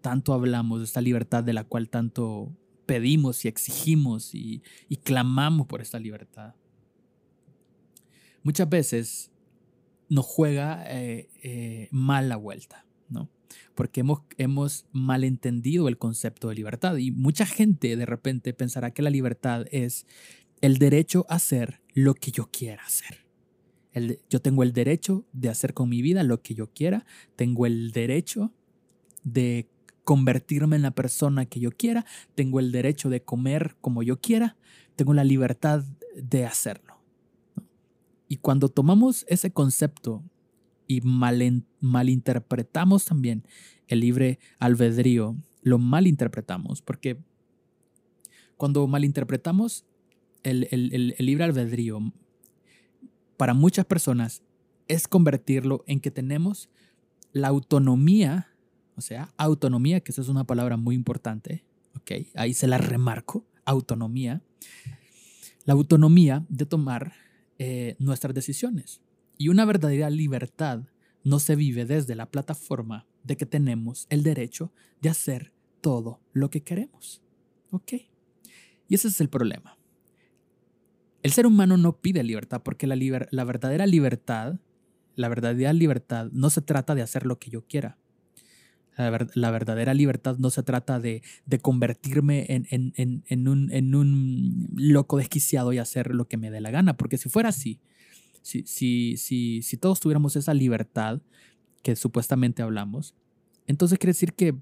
tanto 0.00 0.32
hablamos, 0.32 0.82
esta 0.82 1.00
libertad 1.00 1.44
de 1.44 1.52
la 1.52 1.64
cual 1.64 1.88
tanto 1.88 2.52
pedimos 2.86 3.44
y 3.44 3.48
exigimos 3.48 4.34
y, 4.34 4.62
clamamos 5.04 5.66
por 5.66 5.80
esta 5.80 5.98
libertad. 5.98 6.54
Muchas 8.42 8.68
veces 8.68 9.30
nos 10.08 10.24
juega 10.24 10.84
eh, 10.88 11.28
eh, 11.42 11.88
mal 11.90 12.28
la 12.28 12.36
vuelta, 12.36 12.86
¿no? 13.08 13.30
Porque 13.74 14.00
hemos, 14.00 14.22
hemos 14.38 14.86
malentendido 14.92 15.88
el 15.88 15.98
concepto 15.98 16.48
de 16.48 16.54
libertad 16.54 16.96
y 16.96 17.10
mucha 17.10 17.46
gente 17.46 17.94
de 17.96 18.06
repente 18.06 18.52
pensará 18.54 18.92
que 18.92 19.02
la 19.02 19.10
libertad 19.10 19.66
es 19.70 20.06
el 20.60 20.78
derecho 20.78 21.26
a 21.28 21.36
hacer 21.36 21.80
lo 21.92 22.14
que 22.14 22.30
yo 22.30 22.50
quiera 22.50 22.84
hacer. 22.84 23.27
Yo 24.30 24.40
tengo 24.40 24.62
el 24.62 24.72
derecho 24.72 25.24
de 25.32 25.48
hacer 25.48 25.74
con 25.74 25.88
mi 25.88 26.02
vida 26.02 26.22
lo 26.22 26.42
que 26.42 26.54
yo 26.54 26.72
quiera, 26.72 27.04
tengo 27.36 27.66
el 27.66 27.92
derecho 27.92 28.52
de 29.24 29.68
convertirme 30.04 30.76
en 30.76 30.82
la 30.82 30.92
persona 30.92 31.46
que 31.46 31.60
yo 31.60 31.70
quiera, 31.70 32.06
tengo 32.34 32.60
el 32.60 32.72
derecho 32.72 33.10
de 33.10 33.22
comer 33.22 33.76
como 33.80 34.02
yo 34.02 34.20
quiera, 34.20 34.56
tengo 34.96 35.12
la 35.12 35.24
libertad 35.24 35.84
de 36.16 36.46
hacerlo. 36.46 36.94
Y 38.26 38.38
cuando 38.38 38.68
tomamos 38.68 39.24
ese 39.28 39.50
concepto 39.50 40.22
y 40.86 41.00
malinterpretamos 41.02 43.04
también 43.04 43.44
el 43.86 44.00
libre 44.00 44.38
albedrío, 44.58 45.36
lo 45.62 45.78
malinterpretamos, 45.78 46.82
porque 46.82 47.18
cuando 48.56 48.86
malinterpretamos 48.86 49.84
el, 50.42 50.68
el 50.70 51.14
libre 51.18 51.44
albedrío, 51.44 52.12
para 53.38 53.54
muchas 53.54 53.86
personas 53.86 54.42
es 54.86 55.08
convertirlo 55.08 55.82
en 55.86 56.00
que 56.00 56.10
tenemos 56.10 56.68
la 57.32 57.48
autonomía 57.48 58.48
o 58.98 59.00
sea, 59.00 59.32
autonomía, 59.36 60.00
que 60.00 60.10
esa 60.10 60.22
es 60.22 60.28
una 60.28 60.42
palabra 60.42 60.76
muy 60.76 60.96
importante, 60.96 61.64
¿ok? 61.94 62.26
Ahí 62.34 62.52
se 62.52 62.66
la 62.66 62.78
remarco, 62.78 63.46
autonomía. 63.64 64.42
La 65.64 65.74
autonomía 65.74 66.44
de 66.48 66.66
tomar 66.66 67.12
eh, 67.60 67.94
nuestras 68.00 68.34
decisiones. 68.34 69.00
Y 69.36 69.50
una 69.50 69.64
verdadera 69.64 70.10
libertad 70.10 70.80
no 71.22 71.38
se 71.38 71.54
vive 71.54 71.84
desde 71.84 72.16
la 72.16 72.28
plataforma 72.28 73.06
de 73.22 73.36
que 73.36 73.46
tenemos 73.46 74.08
el 74.10 74.24
derecho 74.24 74.72
de 75.00 75.10
hacer 75.10 75.52
todo 75.80 76.20
lo 76.32 76.50
que 76.50 76.64
queremos. 76.64 77.22
¿Ok? 77.70 77.92
Y 78.88 78.96
ese 78.96 79.06
es 79.06 79.20
el 79.20 79.28
problema. 79.28 79.77
El 81.22 81.32
ser 81.32 81.46
humano 81.46 81.76
no 81.76 81.96
pide 81.96 82.22
libertad 82.22 82.62
porque 82.62 82.86
la, 82.86 82.96
la 83.30 83.44
verdadera 83.44 83.86
libertad, 83.86 84.60
la 85.14 85.28
verdadera 85.28 85.72
libertad 85.72 86.28
no 86.32 86.50
se 86.50 86.62
trata 86.62 86.94
de 86.94 87.02
hacer 87.02 87.26
lo 87.26 87.38
que 87.38 87.50
yo 87.50 87.62
quiera. 87.66 87.98
La, 88.96 89.50
verdadera 89.52 89.94
libertad 89.94 90.38
no 90.38 90.50
se 90.50 90.64
trata 90.64 90.98
de, 90.98 91.22
convertirme 91.62 92.46
en, 92.48 93.48
un, 93.48 94.68
loco 94.76 95.18
desquiciado 95.18 95.72
y 95.72 95.78
hacer 95.78 96.12
lo 96.12 96.26
que 96.26 96.36
me 96.36 96.50
dé 96.50 96.60
la 96.60 96.72
gana, 96.72 96.96
porque 96.96 97.16
si 97.16 97.28
fuera 97.28 97.50
así, 97.50 97.78
si, 98.42 98.64
si, 98.66 99.16
si, 99.16 99.62
si 99.62 99.76
todos 99.76 100.00
tuviéramos 100.00 100.34
esa 100.34 100.52
libertad 100.52 101.20
que 101.82 101.94
supuestamente 101.94 102.60
hablamos, 102.60 103.14
entonces 103.68 104.00
quiere 104.00 104.14
decir 104.14 104.32
que 104.32 104.56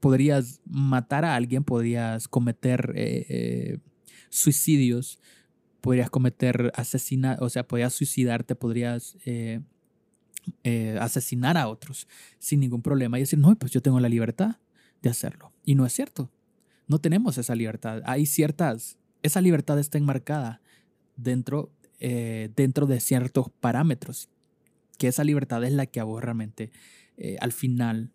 podrías 0.00 0.62
matar 0.64 1.26
a 1.26 1.34
alguien, 1.34 1.62
podrías 1.62 2.26
cometer 2.26 2.92
eh, 2.94 3.26
eh, 3.28 3.78
suicidios, 4.30 5.18
podrías 5.84 6.08
cometer 6.08 6.72
asesinatos, 6.76 7.44
o 7.44 7.50
sea, 7.50 7.68
podrías 7.68 7.92
suicidarte, 7.92 8.54
podrías 8.54 9.18
eh, 9.26 9.60
eh, 10.62 10.96
asesinar 10.98 11.58
a 11.58 11.68
otros 11.68 12.08
sin 12.38 12.60
ningún 12.60 12.80
problema 12.80 13.18
y 13.18 13.20
decir, 13.20 13.38
no, 13.38 13.54
pues 13.56 13.70
yo 13.70 13.82
tengo 13.82 14.00
la 14.00 14.08
libertad 14.08 14.56
de 15.02 15.10
hacerlo. 15.10 15.52
Y 15.62 15.74
no 15.74 15.84
es 15.84 15.92
cierto. 15.92 16.30
No 16.88 17.00
tenemos 17.00 17.36
esa 17.36 17.54
libertad. 17.54 18.00
Hay 18.06 18.24
ciertas, 18.24 18.96
esa 19.22 19.42
libertad 19.42 19.78
está 19.78 19.98
enmarcada 19.98 20.62
dentro, 21.16 21.70
eh, 22.00 22.48
dentro 22.56 22.86
de 22.86 22.98
ciertos 22.98 23.50
parámetros, 23.50 24.30
que 24.96 25.08
esa 25.08 25.22
libertad 25.22 25.62
es 25.64 25.74
la 25.74 25.84
que 25.84 26.00
a 26.00 26.04
vos 26.04 26.24
realmente 26.24 26.72
al 27.40 27.52
final 27.52 28.10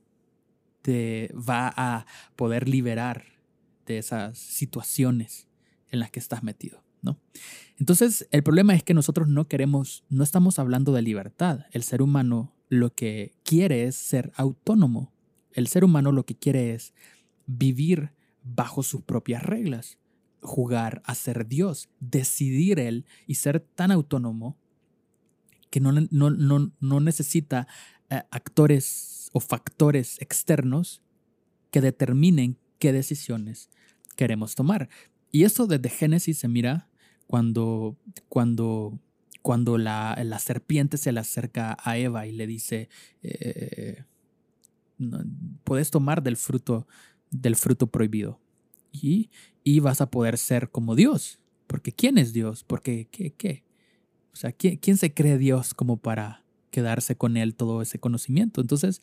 te 0.81 1.31
va 1.35 1.71
a 1.77 2.07
poder 2.35 2.67
liberar 2.67 3.25
de 3.85 3.99
esas 3.99 4.39
situaciones 4.39 5.47
en 5.91 5.99
las 5.99 6.09
que 6.09 6.19
estás 6.19 6.41
metido. 6.41 6.88
¿No? 7.01 7.19
Entonces, 7.77 8.27
el 8.31 8.43
problema 8.43 8.75
es 8.75 8.83
que 8.83 8.93
nosotros 8.93 9.27
no 9.27 9.47
queremos, 9.47 10.03
no 10.09 10.23
estamos 10.23 10.59
hablando 10.59 10.91
de 10.91 11.01
libertad. 11.01 11.65
El 11.71 11.83
ser 11.83 12.01
humano 12.01 12.53
lo 12.67 12.93
que 12.93 13.35
quiere 13.43 13.85
es 13.85 13.95
ser 13.95 14.31
autónomo. 14.35 15.11
El 15.53 15.67
ser 15.67 15.83
humano 15.83 16.11
lo 16.11 16.25
que 16.25 16.35
quiere 16.35 16.73
es 16.73 16.93
vivir 17.45 18.11
bajo 18.43 18.83
sus 18.83 19.01
propias 19.01 19.43
reglas, 19.43 19.97
jugar 20.41 21.01
a 21.05 21.15
ser 21.15 21.47
Dios, 21.47 21.89
decidir 21.99 22.79
él 22.79 23.05
y 23.27 23.35
ser 23.35 23.59
tan 23.59 23.91
autónomo 23.91 24.57
que 25.69 25.79
no, 25.79 25.91
no, 25.91 26.99
necesita 26.99 27.67
eh, 28.09 28.23
actores 28.31 29.29
o 29.33 29.39
factores 29.39 30.19
externos 30.21 31.01
que 31.71 31.81
determinen 31.81 32.57
qué 32.79 32.91
decisiones 32.91 33.69
queremos 34.15 34.55
tomar. 34.55 34.89
Y 35.31 35.43
esto 35.43 35.67
desde 35.67 35.89
Génesis 35.89 36.38
se 36.38 36.48
mira 36.48 36.89
cuando, 37.27 37.98
cuando, 38.27 39.00
cuando 39.41 39.77
la, 39.77 40.19
la 40.24 40.39
serpiente 40.39 40.98
se 40.98 41.12
le 41.12 41.19
acerca 41.19 41.77
a 41.83 41.98
Eva 41.98 42.25
y 42.25 42.31
le 42.31 42.48
dice, 42.48 42.89
eh, 43.21 44.03
puedes 45.63 45.91
tomar 45.91 46.24
del 46.24 46.38
fruto, 46.38 46.88
del 47.29 47.55
fruto 47.55 47.88
prohibido 47.88 48.39
y, 48.91 49.29
y 49.63 49.79
vas 49.79 50.01
a 50.01 50.09
poder 50.09 50.38
ser 50.38 50.69
como 50.71 50.95
Dios. 50.95 51.39
Porque 51.67 51.91
¿quién 51.91 52.17
es 52.17 52.33
Dios? 52.33 52.63
Porque 52.63 53.07
¿qué? 53.12 53.31
qué? 53.33 53.63
O 54.33 54.36
sea, 54.36 54.51
¿quién, 54.51 54.77
¿quién 54.77 54.98
se 54.98 55.13
cree 55.13 55.38
Dios 55.38 55.74
como 55.74 55.98
para 55.98 56.43
quedarse 56.71 57.15
con 57.15 57.38
él 57.38 57.55
todo 57.55 57.81
ese 57.81 58.00
conocimiento? 58.00 58.62
Entonces, 58.62 59.01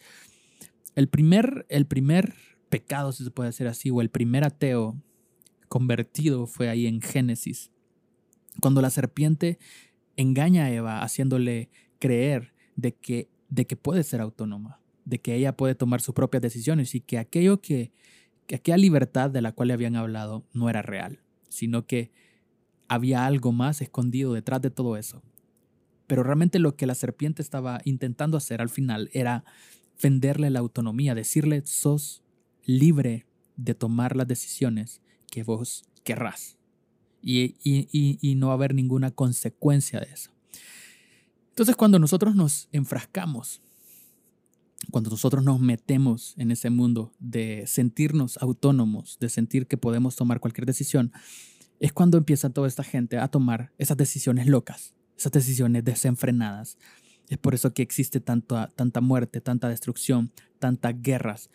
el 0.97 1.09
primer, 1.09 1.67
el 1.69 1.87
primer 1.87 2.35
pecado, 2.69 3.13
si 3.13 3.23
se 3.23 3.31
puede 3.31 3.51
decir 3.51 3.69
así, 3.69 3.91
o 3.91 4.01
el 4.01 4.11
primer 4.11 4.45
ateo 4.45 4.97
convertido 5.67 6.47
fue 6.47 6.69
ahí 6.69 6.87
en 6.87 7.01
Génesis. 7.01 7.71
Cuando 8.61 8.81
la 8.81 8.91
serpiente 8.91 9.59
engaña 10.17 10.65
a 10.65 10.71
Eva 10.71 11.03
haciéndole 11.03 11.71
creer 11.99 12.55
de 12.77 12.95
que, 12.95 13.29
de 13.49 13.67
que 13.67 13.77
puede 13.77 14.03
ser 14.03 14.21
autónoma, 14.21 14.81
de 15.05 15.21
que 15.21 15.35
ella 15.35 15.57
puede 15.57 15.75
tomar 15.75 16.01
sus 16.01 16.15
propias 16.15 16.43
decisiones 16.43 16.95
y 16.95 17.01
que 17.01 17.19
aquello 17.19 17.61
que, 17.61 17.93
que 18.47 18.57
aquella 18.57 18.77
libertad 18.77 19.31
de 19.31 19.43
la 19.43 19.53
cual 19.53 19.69
le 19.69 19.75
habían 19.75 19.97
hablado 19.97 20.47
no 20.53 20.69
era 20.69 20.83
real, 20.83 21.21
sino 21.49 21.87
que 21.87 22.11
había 22.89 23.27
algo 23.27 23.53
más 23.53 23.81
escondido 23.83 24.33
detrás 24.33 24.63
de 24.63 24.71
todo 24.71 24.97
eso. 24.97 25.23
Pero 26.07 26.23
realmente 26.23 26.59
lo 26.59 26.77
que 26.77 26.87
la 26.87 26.95
serpiente 26.95 27.43
estaba 27.43 27.81
intentando 27.85 28.37
hacer 28.37 28.61
al 28.61 28.69
final 28.69 29.11
era 29.13 29.45
venderle 30.03 30.51
la 30.51 30.61
autonomía, 30.61 31.15
decirle, 31.15 31.63
sos 31.65 32.23
libre 32.65 33.27
de 33.57 33.75
tomar 33.75 34.17
las 34.17 34.29
decisiones 34.29 35.01
que 35.31 35.43
vos 35.43 35.85
querrás. 36.05 36.57
Y, 37.23 37.57
y, 37.65 38.35
no 38.37 38.49
va 38.49 38.53
a 38.53 38.57
haber 38.57 38.73
ninguna 38.75 39.11
consecuencia 39.11 39.99
de 39.99 40.07
eso. 40.13 40.31
Entonces 41.49 41.75
cuando 41.75 41.99
nosotros 41.99 42.37
nos 42.37 42.69
enfrascamos, 42.71 43.61
cuando 44.93 45.11
nosotros 45.11 45.43
nos 45.43 45.59
metemos 45.59 46.35
en 46.37 46.53
ese 46.53 46.71
mundo 46.71 47.13
de 47.19 47.65
sentirnos 47.67 48.37
autónomos, 48.37 49.19
de 49.19 49.29
sentir 49.29 49.67
que 49.67 49.77
podemos 49.77 50.15
tomar 50.15 50.39
cualquier 50.39 50.67
decisión, 50.67 51.13
es 51.81 51.93
cuando 51.93 52.19
empieza 52.19 52.51
toda 52.51 52.69
esta 52.69 52.85
gente 52.85 53.19
a 53.19 53.29
tomar 53.29 53.73
esas 53.79 53.97
decisiones 53.97 54.47
locas, 54.47 54.95
esas 55.19 55.33
decisiones 55.33 55.85
desenfrenadas. 55.85 56.79
Es 57.29 57.39
por 57.39 57.55
eso 57.55 57.75
que 57.75 57.83
existe 57.83 58.21
tanta, 58.21 58.69
tanta 58.77 59.01
muerte, 59.01 59.41
tanta 59.41 59.69
destrucción, 59.69 60.31
tantas 60.59 60.95
guerras. 61.03 61.51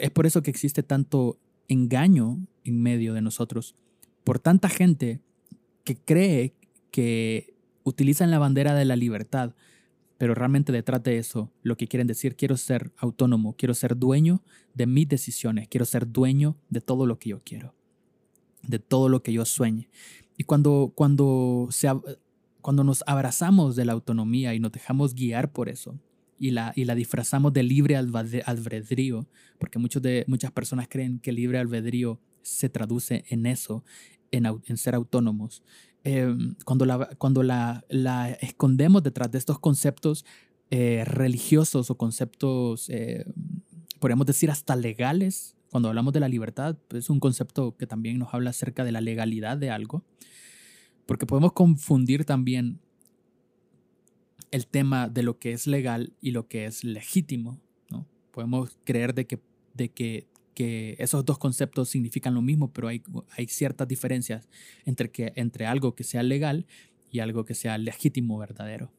es 0.00 0.10
por 0.10 0.26
eso 0.26 0.42
que 0.42 0.50
existe 0.50 0.82
tanto 0.82 1.38
engaño 1.70 2.38
en 2.64 2.82
medio 2.82 3.14
de 3.14 3.22
nosotros. 3.22 3.74
Por 4.24 4.38
tanta 4.38 4.68
gente 4.68 5.20
que 5.84 5.96
cree 5.96 6.52
que 6.90 7.54
utilizan 7.84 8.30
la 8.30 8.38
bandera 8.38 8.74
de 8.74 8.84
la 8.84 8.96
libertad, 8.96 9.54
pero 10.18 10.34
realmente 10.34 10.72
detrás 10.72 11.02
de 11.02 11.16
eso 11.16 11.50
lo 11.62 11.76
que 11.76 11.86
quieren 11.86 12.06
decir, 12.06 12.36
quiero 12.36 12.56
ser 12.56 12.92
autónomo, 12.98 13.54
quiero 13.56 13.72
ser 13.72 13.96
dueño 13.96 14.42
de 14.74 14.86
mis 14.86 15.08
decisiones, 15.08 15.68
quiero 15.68 15.86
ser 15.86 16.10
dueño 16.10 16.56
de 16.68 16.80
todo 16.80 17.06
lo 17.06 17.18
que 17.18 17.30
yo 17.30 17.40
quiero, 17.42 17.74
de 18.62 18.78
todo 18.78 19.08
lo 19.08 19.22
que 19.22 19.32
yo 19.32 19.44
sueñe. 19.44 19.88
Y 20.36 20.44
cuando, 20.44 20.92
cuando 20.94 21.68
se, 21.70 21.88
cuando 22.60 22.84
nos 22.84 23.02
abrazamos 23.06 23.76
de 23.76 23.84
la 23.84 23.92
autonomía 23.92 24.54
y 24.54 24.60
nos 24.60 24.72
dejamos 24.72 25.14
guiar 25.14 25.52
por 25.52 25.68
eso 25.68 25.98
y 26.40 26.52
la, 26.52 26.72
y 26.74 26.86
la 26.86 26.94
disfrazamos 26.94 27.52
de 27.52 27.62
libre 27.62 27.96
albedrío, 27.96 29.28
porque 29.58 29.78
muchos 29.78 30.00
de, 30.00 30.24
muchas 30.26 30.50
personas 30.50 30.88
creen 30.88 31.20
que 31.20 31.32
libre 31.32 31.58
albedrío 31.58 32.18
se 32.40 32.70
traduce 32.70 33.24
en 33.28 33.44
eso, 33.44 33.84
en, 34.30 34.46
en 34.46 34.76
ser 34.78 34.94
autónomos. 34.94 35.62
Em, 36.02 36.54
cuando, 36.64 36.86
la, 36.86 37.10
cuando 37.18 37.42
la, 37.42 37.84
la, 37.90 38.30
escondemos 38.30 39.02
detrás 39.02 39.30
de 39.30 39.36
estos 39.36 39.58
conceptos 39.58 40.24
eh, 40.70 41.04
religiosos 41.04 41.90
o 41.90 41.98
conceptos, 41.98 42.88
eh, 42.88 43.26
podríamos 43.98 44.26
decir, 44.26 44.50
hasta 44.50 44.76
legales, 44.76 45.56
cuando 45.70 45.90
hablamos 45.90 46.14
de 46.14 46.20
la 46.20 46.28
libertad, 46.28 46.78
pues, 46.88 47.04
es 47.04 47.10
un 47.10 47.20
concepto 47.20 47.76
que 47.76 47.86
también 47.86 48.18
nos 48.18 48.32
habla 48.32 48.48
acerca 48.48 48.82
de 48.82 48.92
la 48.92 49.02
legalidad 49.02 49.58
de 49.58 49.68
algo. 49.68 50.04
Porque 51.04 51.26
podemos 51.26 51.52
confundir 51.52 52.24
también 52.24 52.80
el 54.50 54.66
tema 54.66 55.08
de 55.08 55.22
lo 55.22 55.38
que 55.38 55.52
es 55.52 55.66
legal 55.66 56.12
y 56.20 56.32
lo 56.32 56.48
que 56.48 56.66
es 56.66 56.84
legítimo. 56.84 57.60
¿no? 57.90 58.06
Podemos 58.30 58.76
creer 58.84 59.14
de 59.14 59.26
que, 59.26 59.40
de 59.74 59.90
que, 59.90 60.26
que 60.54 60.96
esos 60.98 61.24
dos 61.24 61.38
conceptos 61.38 61.88
significan 61.88 62.34
lo 62.34 62.42
mismo, 62.42 62.72
pero 62.72 62.88
hay, 62.88 63.02
hay 63.36 63.46
ciertas 63.46 63.86
diferencias 63.88 64.48
entre, 64.84 65.10
que, 65.10 65.32
entre 65.36 65.66
algo 65.66 65.94
que 65.94 66.04
sea 66.04 66.22
legal 66.22 66.66
y 67.10 67.20
algo 67.20 67.44
que 67.44 67.54
sea 67.54 67.78
legítimo, 67.78 68.38
verdadero. 68.38 68.92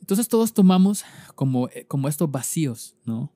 Entonces 0.00 0.28
todos 0.28 0.52
tomamos 0.52 1.04
como, 1.34 1.68
eh, 1.68 1.86
como 1.86 2.08
estos 2.08 2.30
vacíos, 2.30 2.96
¿no? 3.04 3.32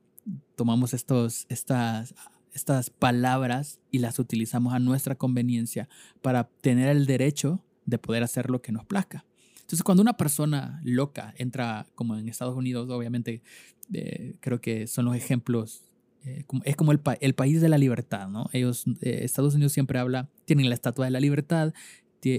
Tomamos 0.54 0.92
estos, 0.92 1.46
estas 1.48 2.14
estas 2.58 2.90
palabras 2.90 3.80
y 3.90 3.98
las 3.98 4.18
utilizamos 4.18 4.72
a 4.74 4.78
nuestra 4.78 5.14
conveniencia 5.14 5.88
para 6.22 6.48
tener 6.60 6.88
el 6.88 7.06
derecho 7.06 7.64
de 7.86 7.98
poder 7.98 8.22
hacer 8.22 8.50
lo 8.50 8.60
que 8.60 8.72
nos 8.72 8.84
plazca. 8.84 9.24
Entonces, 9.68 9.84
cuando 9.84 10.00
una 10.00 10.16
persona 10.16 10.80
loca 10.82 11.34
entra, 11.36 11.86
como 11.94 12.16
en 12.16 12.26
Estados 12.26 12.56
Unidos, 12.56 12.88
obviamente 12.88 13.42
eh, 13.92 14.36
creo 14.40 14.62
que 14.62 14.86
son 14.86 15.04
los 15.04 15.14
ejemplos, 15.14 15.84
eh, 16.24 16.46
es 16.64 16.74
como 16.74 16.90
el, 16.90 17.02
el, 17.20 17.34
país 17.34 17.60
de 17.60 17.68
la 17.68 17.76
libertad, 17.76 18.30
¿no? 18.30 18.48
Ellos, 18.54 18.86
eh, 19.02 19.20
Estados 19.24 19.54
Unidos 19.54 19.74
siempre 19.74 19.98
habla, 19.98 20.30
tienen 20.46 20.70
la 20.70 20.74
estatua 20.74 21.04
de 21.04 21.10
la 21.10 21.20
libertad, 21.20 21.74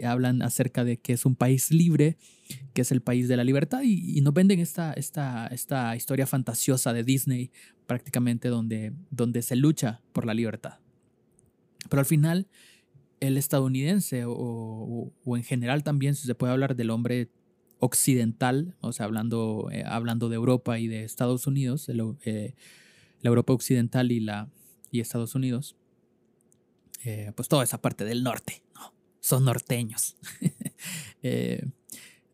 hablan 0.04 0.42
acerca 0.42 0.84
de 0.84 0.98
que 0.98 1.14
es 1.14 1.24
un 1.24 1.36
país 1.36 1.70
libre, 1.70 2.18
que 2.74 2.82
es 2.82 2.92
el 2.92 3.02
país 3.02 3.28
de 3.28 3.38
la 3.38 3.44
libertad, 3.44 3.82
y, 3.84 4.20
nos 4.22 4.34
venden 4.34 4.60
esta, 4.60 4.94
esta, 4.94 5.46
esta 5.50 5.96
historia 5.96 6.26
fantasiosa 6.26 6.94
de 6.94 7.04
Disney, 7.04 7.52
prácticamente 7.86 8.48
donde, 8.48 8.92
donde 9.12 9.44
se 9.44 9.56
lucha 9.56 10.02
por 10.14 10.26
la 10.26 10.34
libertad. 10.34 10.80
Pero 11.90 12.00
al 12.00 12.08
final, 12.08 12.48
el 13.20 13.38
estadounidense, 13.38 14.26
o, 14.26 15.12
o, 15.24 15.38
en 15.38 15.44
general 15.44 15.84
también, 15.84 16.16
si 16.16 16.28
se 16.28 16.36
puede 16.36 16.54
hablar 16.54 16.76
del 16.76 16.90
hombre 16.90 17.30
occidental, 17.80 18.76
o 18.82 18.92
sea, 18.92 19.06
hablando, 19.06 19.70
eh, 19.72 19.84
hablando 19.86 20.30
de 20.30 20.36
Europa 20.36 20.80
y 20.80 20.88
de 20.88 21.04
Estados 21.04 21.48
Unidos, 21.48 21.90
eh, 21.90 22.56
la 23.22 23.30
Europa 23.30 23.54
occidental 23.54 24.12
y, 24.12 24.20
la, 24.20 24.50
y 24.92 25.00
Estados 25.00 25.36
Unidos, 25.36 25.76
eh, 27.06 27.32
pues 27.36 27.48
toda 27.48 27.64
esa 27.64 27.82
parte 27.82 28.04
del 28.04 28.24
norte, 28.24 28.64
¿no? 28.76 28.94
son 29.20 29.46
norteños. 29.46 30.18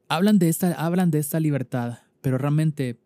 Hablan, 0.08 0.38
de 0.38 0.50
esta, 0.50 0.74
hablan 0.74 1.10
de 1.10 1.18
esta 1.18 1.40
libertad, 1.40 2.00
pero 2.22 2.38
realmente, 2.38 3.00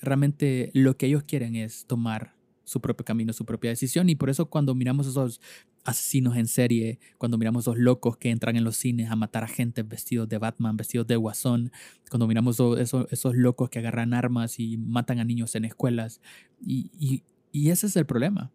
realmente 0.00 0.70
lo 0.72 0.96
que 0.96 1.04
ellos 1.04 1.22
quieren 1.24 1.54
es 1.54 1.84
tomar 1.86 2.34
su 2.70 2.80
propio 2.80 3.04
camino, 3.04 3.32
su 3.32 3.44
propia 3.44 3.70
decisión. 3.70 4.08
Y 4.08 4.14
por 4.14 4.30
eso 4.30 4.48
cuando 4.48 4.76
miramos 4.76 5.08
esos 5.08 5.40
asesinos 5.82 6.36
en 6.36 6.46
serie, 6.46 7.00
cuando 7.18 7.36
miramos 7.36 7.64
esos 7.64 7.76
locos 7.76 8.16
que 8.16 8.30
entran 8.30 8.54
en 8.54 8.62
los 8.62 8.76
cines 8.76 9.10
a 9.10 9.16
matar 9.16 9.42
a 9.42 9.48
gente 9.48 9.82
vestidos 9.82 10.28
de 10.28 10.38
Batman, 10.38 10.76
vestidos 10.76 11.08
de 11.08 11.16
guasón, 11.16 11.72
cuando 12.08 12.28
miramos 12.28 12.60
esos, 12.78 13.06
esos 13.10 13.34
locos 13.34 13.70
que 13.70 13.80
agarran 13.80 14.14
armas 14.14 14.60
y 14.60 14.76
matan 14.76 15.18
a 15.18 15.24
niños 15.24 15.56
en 15.56 15.64
escuelas. 15.64 16.20
Y, 16.64 16.92
y, 17.52 17.70
ese 17.70 17.88
es 17.88 17.96
el 17.96 18.06
problema. 18.06 18.52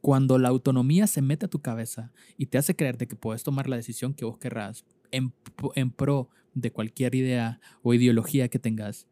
Cuando 0.00 0.38
la 0.38 0.48
autonomía 0.48 1.06
se 1.06 1.20
mete 1.20 1.44
a 1.44 1.50
tu 1.50 1.60
cabeza 1.60 2.10
y 2.38 2.46
te 2.46 2.56
hace 2.56 2.74
creer 2.74 2.96
de 2.96 3.06
que 3.06 3.16
puedes 3.16 3.42
tomar 3.42 3.68
la 3.68 3.76
decisión 3.76 4.14
que 4.14 4.24
vos 4.24 4.38
querrás 4.38 4.86
en, 5.10 5.34
en 5.74 5.90
pro 5.90 6.30
de 6.54 6.72
cualquier 6.72 7.14
idea 7.14 7.60
o 7.82 7.92
ideología 7.92 8.48
que 8.48 8.58
tengas, 8.58 9.06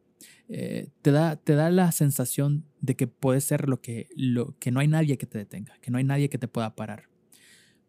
eh, 0.48 0.88
te, 1.02 1.11
da, 1.11 1.37
te 1.37 1.54
da 1.54 1.70
la 1.70 1.90
sensación 1.92 2.64
de 2.80 2.94
que 2.94 3.06
puedes 3.06 3.44
ser 3.44 3.68
lo 3.68 3.80
que, 3.80 4.09
lo 4.14 4.56
que 4.59 4.70
no 4.70 4.80
hay 4.80 4.88
nadie 4.88 5.18
que 5.18 5.26
te 5.26 5.38
detenga, 5.38 5.76
que 5.80 5.90
no 5.90 5.98
hay 5.98 6.04
nadie 6.04 6.28
que 6.28 6.38
te 6.38 6.48
pueda 6.48 6.74
parar. 6.74 7.09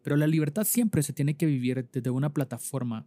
Pero 0.02 0.16
la 0.16 0.26
libertad 0.26 0.64
siempre 0.64 1.02
se 1.02 1.12
tiene 1.12 1.36
que 1.36 1.46
vivir 1.46 1.88
desde 1.92 2.10
una 2.10 2.32
plataforma 2.32 3.06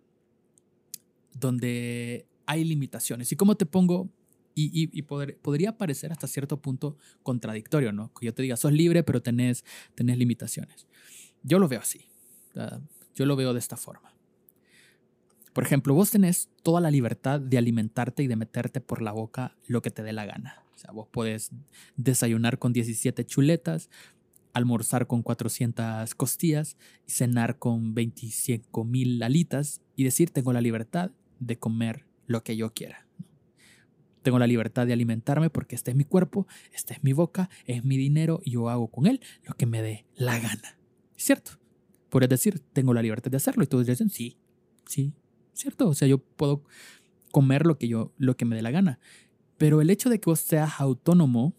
donde 1.34 2.28
hay 2.46 2.64
limitaciones. 2.64 3.32
¿Y 3.32 3.36
cómo 3.36 3.56
te 3.56 3.66
pongo 3.66 4.10
y, 4.54 5.02
podría 5.02 5.78
parecer 5.78 6.12
hasta 6.12 6.28
cierto 6.28 6.62
punto 6.62 6.98
contradictorio, 7.24 7.92
¿no? 7.92 8.14
Que 8.14 8.28
yo 8.28 8.34
te 8.34 8.44
diga, 8.44 8.58
sos 8.58 8.74
libre, 8.74 9.04
pero 9.04 9.22
tenés, 9.22 9.64
tenés 9.96 10.18
limitaciones. 10.18 10.88
Yo 11.44 11.58
lo 11.58 11.68
veo 11.68 11.80
así. 11.80 12.06
Yo 13.16 13.26
lo 13.26 13.36
veo 13.36 13.54
de 13.54 13.60
esta 13.60 13.78
forma. 13.78 14.14
Por 15.54 15.66
ejemplo, 15.66 15.94
vos 15.94 16.12
tenés 16.12 16.50
toda 16.64 16.80
la 16.80 16.92
libertad 16.92 17.40
de 17.42 17.58
alimentarte 17.58 18.24
y 18.24 18.28
de 18.28 18.36
meterte 18.38 18.80
por 18.80 19.02
la 19.02 19.12
boca 19.12 19.56
lo 19.68 19.82
que 19.82 19.92
te 19.92 20.04
dé 20.04 20.14
la 20.14 20.26
gana. 20.26 20.64
O 20.74 20.78
sea, 20.78 20.92
vos 20.92 21.08
puedes 21.12 21.52
desayunar 21.98 22.58
con 22.58 22.72
17 22.72 23.26
chuletas, 23.26 23.90
almorzar 24.54 25.08
con 25.08 25.24
400 25.24 26.16
costillas, 26.16 26.78
cenar 27.06 27.60
con 27.60 27.94
25 27.94 28.84
mil 28.86 29.22
alitas 29.24 29.82
y 29.96 30.06
decir, 30.06 30.32
tengo 30.32 30.54
la 30.54 30.62
libertad 30.62 31.12
de 31.40 31.58
comer 31.58 32.06
lo 32.28 32.44
que 32.44 32.56
yo 32.56 32.74
quiera. 32.74 33.06
Tengo 34.22 34.40
la 34.40 34.48
libertad 34.48 34.86
de 34.88 34.94
alimentarme 34.94 35.50
porque 35.50 35.76
este 35.76 35.92
es 35.92 35.98
mi 35.98 36.06
cuerpo, 36.06 36.48
esta 36.74 36.94
es 36.94 37.04
mi 37.04 37.12
boca, 37.12 37.50
es 37.66 37.84
mi 37.84 37.98
dinero 37.98 38.40
y 38.44 38.52
yo 38.52 38.70
hago 38.70 38.88
con 38.90 39.08
él 39.08 39.20
lo 39.44 39.56
que 39.56 39.66
me 39.66 39.82
dé 39.82 40.06
la 40.16 40.40
gana. 40.40 40.78
¿Cierto? 41.18 41.54
Puedes 42.10 42.30
decir, 42.30 42.60
tengo 42.74 42.94
la 42.94 43.02
libertad 43.02 43.32
de 43.32 43.38
hacerlo 43.38 43.64
y 43.64 43.68
todos 43.68 43.88
dicen, 43.88 44.10
sí, 44.10 44.38
sí, 44.86 45.14
¿cierto? 45.54 45.88
O 45.88 45.94
sea, 45.94 46.08
yo 46.08 46.20
puedo 46.20 46.64
comer 47.32 47.66
lo 47.66 47.78
que 47.78 47.88
yo, 47.88 48.14
lo 48.18 48.36
que 48.38 48.46
me 48.46 48.56
dé 48.56 48.62
la 48.62 48.72
gana. 48.72 49.00
Pero 49.58 49.82
el 49.82 49.90
hecho 49.90 50.10
de 50.10 50.20
que 50.20 50.30
vos 50.30 50.40
seas 50.40 50.80
autónomo 50.80 51.54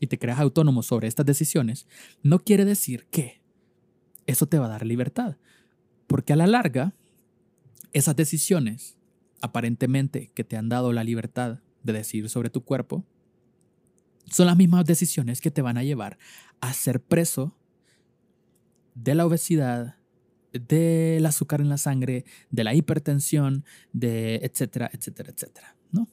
y 0.00 0.08
te 0.08 0.18
creas 0.18 0.38
autónomo 0.38 0.82
sobre 0.82 1.08
estas 1.08 1.26
decisiones, 1.26 1.86
no 2.22 2.38
quiere 2.38 2.64
decir 2.64 3.06
que 3.10 3.40
eso 4.26 4.46
te 4.46 4.58
va 4.58 4.66
a 4.66 4.70
dar 4.70 4.86
libertad. 4.86 5.36
Porque 6.06 6.32
a 6.32 6.36
la 6.36 6.46
larga, 6.46 6.94
esas 7.92 8.16
decisiones, 8.16 8.96
aparentemente 9.40 10.30
que 10.34 10.44
te 10.44 10.56
han 10.56 10.68
dado 10.68 10.92
la 10.92 11.04
libertad 11.04 11.60
de 11.82 11.92
decir 11.92 12.28
sobre 12.28 12.50
tu 12.50 12.64
cuerpo, 12.64 13.04
son 14.30 14.46
las 14.46 14.56
mismas 14.56 14.84
decisiones 14.84 15.40
que 15.40 15.50
te 15.50 15.62
van 15.62 15.78
a 15.78 15.84
llevar 15.84 16.18
a 16.60 16.72
ser 16.72 17.00
preso 17.00 17.56
de 18.94 19.14
la 19.14 19.26
obesidad, 19.26 19.96
del 20.58 21.24
azúcar 21.26 21.60
en 21.60 21.68
la 21.68 21.78
sangre, 21.78 22.24
de 22.50 22.64
la 22.64 22.74
hipertensión, 22.74 23.64
de 23.92 24.36
etcétera, 24.36 24.90
etcétera, 24.92 25.30
etcétera, 25.30 25.76
¿no? 25.92 26.08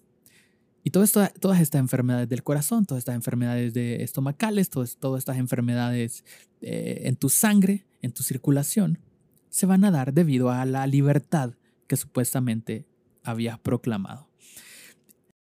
Y 0.84 0.90
todo 0.90 1.04
esto, 1.04 1.26
todas 1.40 1.62
estas 1.62 1.80
enfermedades 1.80 2.28
del 2.28 2.44
corazón, 2.44 2.86
todas 2.86 3.00
estas 3.02 3.16
enfermedades 3.16 3.74
de 3.74 4.04
estomacales, 4.04 4.70
todas, 4.70 4.98
todas 4.98 5.20
estas 5.20 5.38
enfermedades 5.38 6.26
eh, 6.62 7.04
en 7.06 7.16
tu 7.16 7.30
sangre, 7.30 7.86
en 8.02 8.12
tu 8.12 8.22
circulación, 8.24 9.00
se 9.50 9.66
van 9.66 9.86
a 9.86 9.92
dar 9.92 10.14
debido 10.14 10.50
a 10.50 10.66
la 10.66 10.86
libertad 10.88 11.54
que 11.88 11.96
supuestamente 11.96 12.86
habías 13.24 13.60
proclamado. 13.60 14.28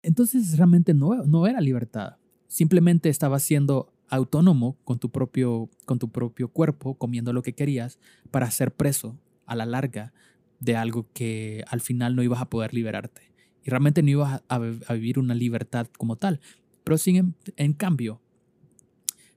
Entonces 0.01 0.57
realmente 0.57 0.93
no, 0.93 1.23
no 1.23 1.47
era 1.47 1.61
libertad. 1.61 2.17
Simplemente 2.47 3.09
estabas 3.09 3.43
siendo 3.43 3.92
autónomo 4.13 4.77
con 4.83 4.99
tu, 4.99 5.09
propio, 5.09 5.69
con 5.85 5.97
tu 5.97 6.09
propio 6.09 6.47
cuerpo, 6.47 6.95
comiendo 6.95 7.33
lo 7.33 7.41
que 7.41 7.53
querías, 7.53 7.97
para 8.29 8.51
ser 8.51 8.71
preso 8.71 9.19
a 9.45 9.55
la 9.55 9.65
larga 9.65 10.13
de 10.59 10.75
algo 10.75 11.07
que 11.13 11.63
al 11.67 11.81
final 11.81 12.15
no 12.15 12.21
ibas 12.21 12.39
a 12.39 12.49
poder 12.49 12.73
liberarte. 12.73 13.33
Y 13.63 13.71
realmente 13.71 14.03
no 14.03 14.09
ibas 14.11 14.43
a, 14.47 14.59
vivir 14.93 15.17
una 15.17 15.33
libertad 15.33 15.87
como 15.97 16.15
tal. 16.15 16.41
Pero 16.83 16.97
sin, 16.99 17.35
en 17.55 17.73
cambio, 17.73 18.21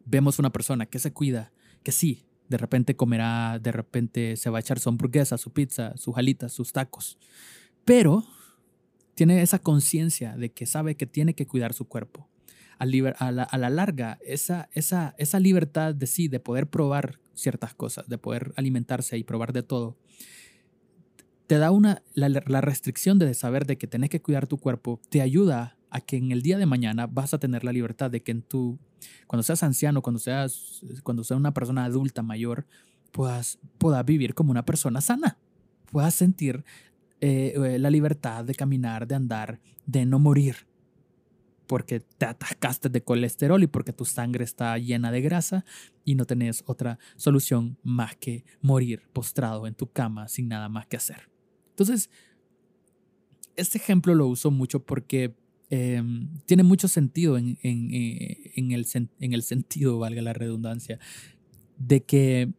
vemos 0.04 0.38
una 0.38 0.50
persona 0.50 0.84
que 0.84 0.98
se 0.98 1.12
cuida, 1.12 1.52
que 1.82 1.92
sí, 1.92 2.26
de 2.48 2.58
repente 2.58 2.96
comerá, 2.96 3.58
de 3.58 3.72
repente 3.72 4.36
se 4.36 4.50
va 4.50 4.58
a 4.58 4.60
echar 4.60 4.78
su 4.78 4.90
hamburguesa, 4.90 5.38
su 5.38 5.52
pizza, 5.52 5.96
sus 5.96 6.16
alitas, 6.18 6.52
sus 6.52 6.72
tacos. 6.72 7.18
Pero 7.86 8.24
tiene 9.14 9.40
esa 9.40 9.58
conciencia 9.58 10.36
de 10.36 10.50
que 10.52 10.66
sabe 10.66 10.96
que 10.96 11.06
tiene 11.06 11.34
que 11.34 11.46
cuidar 11.46 11.72
su 11.72 11.86
cuerpo. 11.86 12.28
A, 12.78 12.86
la, 12.86 13.70
larga, 13.70 14.18
esa, 14.24 14.68
esa, 14.72 15.14
esa 15.16 15.40
libertad 15.40 15.94
de 15.94 16.06
sí, 16.06 16.28
de 16.28 16.40
poder 16.40 16.66
probar 16.66 17.18
ciertas 17.34 17.74
cosas, 17.74 18.08
de 18.08 18.18
poder 18.18 18.52
alimentarse 18.56 19.16
y 19.16 19.24
probar 19.24 19.52
de 19.52 19.62
todo, 19.62 19.96
te 21.46 21.58
da 21.58 21.70
una, 21.70 22.02
la, 22.14 22.28
la, 22.28 22.60
restricción 22.60 23.18
de 23.18 23.32
saber 23.34 23.66
de 23.66 23.78
que 23.78 23.86
tenés 23.86 24.10
que 24.10 24.20
cuidar 24.20 24.46
tu 24.46 24.58
cuerpo, 24.58 25.00
te 25.08 25.22
ayuda 25.22 25.78
a 25.90 26.00
que 26.00 26.16
en 26.16 26.32
el 26.32 26.42
día 26.42 26.58
de 26.58 26.66
mañana 26.66 27.06
vas 27.06 27.32
a 27.32 27.38
tener 27.38 27.64
la 27.64 27.72
libertad 27.72 28.10
de 28.10 28.22
que 28.22 28.32
en 28.32 28.42
tu, 28.42 28.78
cuando 29.26 29.42
seas 29.42 29.62
anciano, 29.62 30.02
cuando 30.02 30.18
seas, 30.18 30.82
cuando 31.02 31.24
seas 31.24 31.38
una 31.38 31.54
persona 31.54 31.84
adulta 31.84 32.22
mayor, 32.22 32.66
puedas, 33.12 33.58
puedas 33.78 34.04
vivir 34.04 34.34
como 34.34 34.50
una 34.50 34.64
persona 34.64 35.00
sana, 35.00 35.38
puedas 35.90 36.14
sentir 36.14 36.64
eh, 37.20 37.54
eh, 37.56 37.78
la 37.78 37.90
libertad 37.90 38.44
de 38.44 38.54
caminar, 38.54 39.06
de 39.06 39.14
andar, 39.14 39.60
de 39.86 40.04
no 40.04 40.18
morir, 40.18 40.66
porque 41.66 42.00
te 42.00 42.26
atascaste 42.26 42.88
de 42.88 43.02
colesterol 43.02 43.62
y 43.62 43.66
porque 43.66 43.92
tu 43.92 44.04
sangre 44.04 44.44
está 44.44 44.76
llena 44.78 45.10
de 45.10 45.20
grasa 45.20 45.64
y 46.04 46.14
no 46.14 46.24
tenés 46.24 46.62
otra 46.66 46.98
solución 47.16 47.78
más 47.82 48.16
que 48.16 48.44
morir 48.60 49.02
postrado 49.12 49.66
en 49.66 49.74
tu 49.74 49.90
cama 49.90 50.28
sin 50.28 50.48
nada 50.48 50.68
más 50.68 50.86
que 50.86 50.96
hacer. 50.96 51.28
Entonces, 51.70 52.10
este 53.56 53.78
ejemplo 53.78 54.14
lo 54.14 54.26
uso 54.26 54.50
mucho 54.50 54.84
porque 54.84 55.34
em, 55.70 56.38
tiene 56.46 56.62
mucho 56.62 56.88
sentido 56.88 57.36
en, 57.36 57.58
eh, 57.62 58.52
en, 58.54 58.72
el, 58.72 58.86
en 59.20 59.32
el 59.32 59.42
sentido, 59.42 59.98
valga 60.00 60.22
la 60.22 60.32
redundancia, 60.32 60.98
de 61.78 62.02
que, 62.02 62.52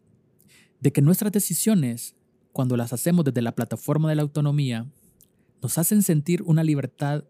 de 0.79 0.91
que 0.91 1.01
nuestras 1.01 1.31
decisiones 1.31 2.17
cuando 2.57 2.75
las 2.75 2.91
hacemos 2.91 3.23
desde 3.23 3.43
la 3.43 3.53
plataforma 3.53 4.09
de 4.09 4.15
la 4.15 4.23
autonomía, 4.23 4.91
nos 5.61 5.77
hacen 5.77 6.01
sentir 6.01 6.41
una 6.41 6.63
libertad, 6.63 7.23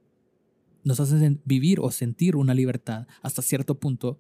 nos 0.88 1.00
hacen 1.02 1.42
vivir 1.44 1.80
o 1.82 1.92
sentir 1.92 2.36
una 2.36 2.54
libertad 2.54 3.08
hasta 3.22 3.42
cierto 3.42 3.78
punto 3.78 4.18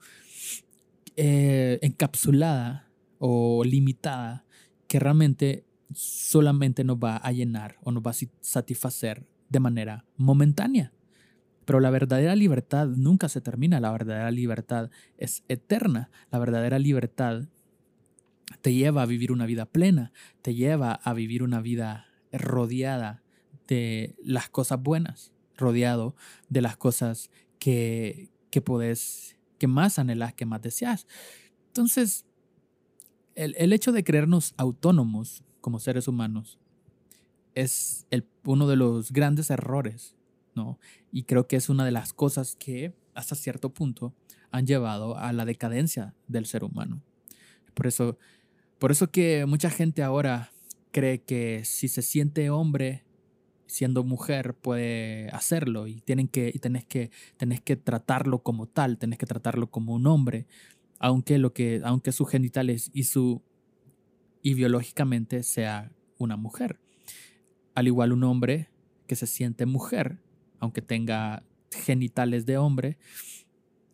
eh, 1.15 1.79
encapsulada 1.81 2.89
o 3.19 3.63
limitada 3.63 4.45
que 4.87 4.99
realmente 4.99 5.65
solamente 5.93 6.83
nos 6.83 6.97
va 6.97 7.17
a 7.17 7.31
llenar 7.31 7.77
o 7.81 7.91
nos 7.91 8.03
va 8.03 8.11
a 8.11 8.15
satisfacer 8.41 9.25
de 9.49 9.59
manera 9.61 10.05
momentánea. 10.17 10.91
Pero 11.63 11.79
la 11.79 11.89
verdadera 11.89 12.35
libertad 12.35 12.87
nunca 12.87 13.29
se 13.29 13.41
termina, 13.41 13.79
la 13.79 13.91
verdadera 13.91 14.31
libertad 14.31 14.89
es 15.17 15.43
eterna, 15.47 16.09
la 16.31 16.39
verdadera 16.39 16.79
libertad 16.79 17.47
te 18.61 18.73
lleva 18.73 19.01
a 19.01 19.05
vivir 19.05 19.31
una 19.31 19.45
vida 19.45 19.65
plena, 19.65 20.11
te 20.41 20.53
lleva 20.53 20.93
a 20.93 21.13
vivir 21.13 21.43
una 21.43 21.61
vida 21.61 22.07
rodeada 22.31 23.23
de 23.67 24.15
las 24.23 24.49
cosas 24.49 24.81
buenas, 24.81 25.33
rodeado 25.57 26.15
de 26.49 26.61
las 26.61 26.77
cosas 26.77 27.29
que, 27.59 28.29
que 28.49 28.61
podés, 28.61 29.37
que 29.57 29.67
más 29.67 29.99
anhelas, 29.99 30.33
que 30.33 30.45
más 30.45 30.61
deseas. 30.61 31.07
Entonces, 31.67 32.25
el, 33.35 33.55
el 33.57 33.73
hecho 33.73 33.91
de 33.91 34.03
creernos 34.03 34.53
autónomos 34.57 35.43
como 35.61 35.79
seres 35.79 36.07
humanos 36.07 36.59
es 37.55 38.05
el, 38.11 38.25
uno 38.45 38.67
de 38.67 38.75
los 38.75 39.11
grandes 39.11 39.49
errores, 39.49 40.15
¿no? 40.55 40.79
Y 41.11 41.23
creo 41.23 41.47
que 41.47 41.55
es 41.55 41.69
una 41.69 41.85
de 41.85 41.91
las 41.91 42.13
cosas 42.13 42.55
que 42.55 42.93
hasta 43.13 43.35
cierto 43.35 43.73
punto 43.73 44.13
han 44.51 44.65
llevado 44.65 45.17
a 45.17 45.33
la 45.33 45.45
decadencia 45.45 46.15
del 46.27 46.45
ser 46.45 46.63
humano. 46.63 47.01
Por 47.73 47.87
eso 47.87 48.17
por 48.79 48.91
eso 48.91 49.09
que 49.09 49.45
mucha 49.47 49.69
gente 49.71 50.03
ahora 50.03 50.51
cree 50.91 51.23
que 51.23 51.65
si 51.65 51.87
se 51.87 52.03
siente 52.03 52.49
hombre 52.51 53.03
siendo 53.67 54.03
mujer 54.03 54.55
puede 54.55 55.29
hacerlo 55.29 55.87
y 55.87 56.01
tienen 56.01 56.27
que 56.27 56.51
y 56.53 56.59
tenés 56.59 56.85
que 56.85 57.11
tenés 57.37 57.61
que 57.61 57.75
tratarlo 57.75 58.39
como 58.39 58.67
tal, 58.67 58.97
tenés 58.97 59.19
que 59.19 59.25
tratarlo 59.25 59.69
como 59.69 59.93
un 59.93 60.07
hombre, 60.07 60.47
aunque 60.99 61.37
lo 61.37 61.53
que 61.53 61.81
aunque 61.83 62.11
sus 62.11 62.29
genitales 62.29 62.89
y 62.93 63.03
su 63.03 63.41
y 64.41 64.53
biológicamente 64.53 65.43
sea 65.43 65.91
una 66.17 66.37
mujer. 66.37 66.79
Al 67.75 67.87
igual 67.87 68.13
un 68.13 68.23
hombre 68.23 68.69
que 69.05 69.15
se 69.15 69.27
siente 69.27 69.65
mujer, 69.65 70.19
aunque 70.59 70.81
tenga 70.81 71.43
genitales 71.71 72.45
de 72.45 72.57
hombre, 72.57 72.97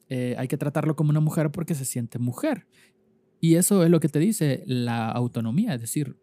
eh, 0.09 0.35
hay 0.37 0.47
que 0.47 0.57
tratarlo 0.57 0.95
como 0.95 1.09
una 1.09 1.19
mujer 1.19 1.51
porque 1.51 1.75
se 1.75 1.85
siente 1.85 2.19
mujer. 2.19 2.67
Y 3.39 3.55
eso 3.55 3.83
es 3.83 3.89
lo 3.89 3.99
que 3.99 4.09
te 4.09 4.19
dice 4.19 4.63
la 4.67 5.09
autonomía, 5.09 5.73
es 5.73 5.81
decir, 5.81 6.15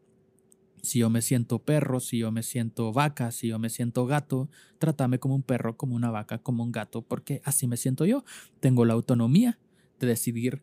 si 0.83 1.01
yo 1.01 1.11
me 1.11 1.23
siento 1.23 1.61
perro, 1.61 2.01
si 2.01 2.19
yo 2.19 2.31
me 2.31 2.43
siento 2.43 2.93
vaca, 2.93 3.31
si 3.31 3.49
yo 3.49 3.59
me 3.59 3.71
siento 3.71 4.07
gato, 4.07 4.49
trátame 4.79 5.19
como 5.19 5.35
un 5.35 5.43
perro, 5.43 5.77
como 5.77 5.95
una 5.95 6.11
vaca, 6.11 6.39
como 6.39 6.63
un 6.63 6.73
gato, 6.73 7.03
porque 7.03 7.43
así 7.45 7.67
me 7.67 7.77
siento 7.77 8.05
yo. 8.05 8.25
Tengo 8.61 8.85
la 8.85 8.95
autonomía 8.95 9.59
de 9.99 10.07
decidir 10.07 10.63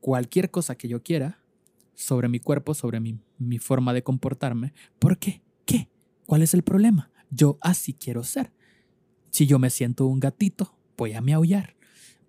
cualquier 0.00 0.50
cosa 0.50 0.76
que 0.76 0.88
yo 0.88 1.02
quiera 1.02 1.42
sobre 1.94 2.28
mi 2.28 2.40
cuerpo, 2.40 2.74
sobre 2.74 3.00
mi, 3.00 3.18
mi 3.38 3.58
forma 3.58 3.92
de 3.92 4.02
comportarme. 4.02 4.72
¿Por 4.98 5.18
qué? 5.18 5.42
¿Qué? 5.64 5.88
¿Cuál 6.26 6.42
es 6.42 6.54
el 6.54 6.62
problema? 6.62 7.10
Yo 7.30 7.58
así 7.60 7.94
quiero 7.94 8.22
ser. 8.22 8.52
Si 9.30 9.46
yo 9.46 9.58
me 9.58 9.70
siento 9.70 10.06
un 10.06 10.20
gatito, 10.20 10.76
voy 10.96 11.14
a 11.14 11.20
miaullar. 11.20 11.76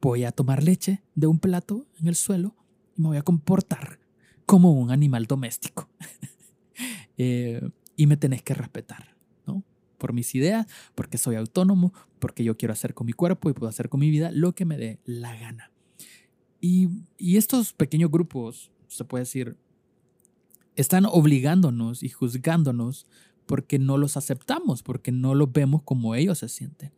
Voy 0.02 0.24
a 0.24 0.32
tomar 0.32 0.64
leche 0.64 1.04
de 1.16 1.28
un 1.28 1.40
plato 1.40 1.88
en 2.00 2.08
el 2.08 2.16
suelo 2.16 2.56
me 2.98 3.08
voy 3.10 3.18
a 3.18 3.22
comportar 3.22 4.00
como 4.46 4.72
un 4.72 4.92
animal 4.92 5.26
doméstico. 5.26 5.90
Eh, 7.18 7.70
y 7.96 8.08
me 8.08 8.18
tenés 8.18 8.44
que 8.44 8.54
respetar, 8.54 9.16
¿no? 9.46 9.64
Por 9.98 10.14
mis 10.14 10.36
ideas, 10.36 10.68
porque 10.96 11.18
soy 11.18 11.36
autónomo, 11.36 11.94
porque 12.20 12.44
yo 12.44 12.58
quiero 12.58 12.74
hacer 12.74 12.94
con 12.94 13.08
mi 13.08 13.14
cuerpo 13.14 13.50
y 13.50 13.54
puedo 13.54 13.70
hacer 13.70 13.90
con 13.90 14.00
mi 14.00 14.10
vida 14.10 14.32
lo 14.32 14.54
que 14.54 14.66
me 14.66 14.78
dé 14.78 15.00
la 15.06 15.36
gana. 15.36 15.72
Y, 16.62 16.90
y 17.18 17.38
estos 17.38 17.74
pequeños 17.74 18.12
grupos, 18.12 18.72
se 18.88 19.04
puede 19.04 19.24
decir, 19.24 19.58
están 20.76 21.06
obligándonos 21.06 22.04
y 22.04 22.10
juzgándonos 22.10 23.08
porque 23.48 23.80
no 23.80 23.98
los 23.98 24.18
aceptamos, 24.18 24.84
porque 24.84 25.12
no 25.12 25.34
los 25.34 25.52
vemos 25.52 25.82
como 25.84 26.14
ellos 26.14 26.40
se 26.40 26.50
sienten, 26.50 26.92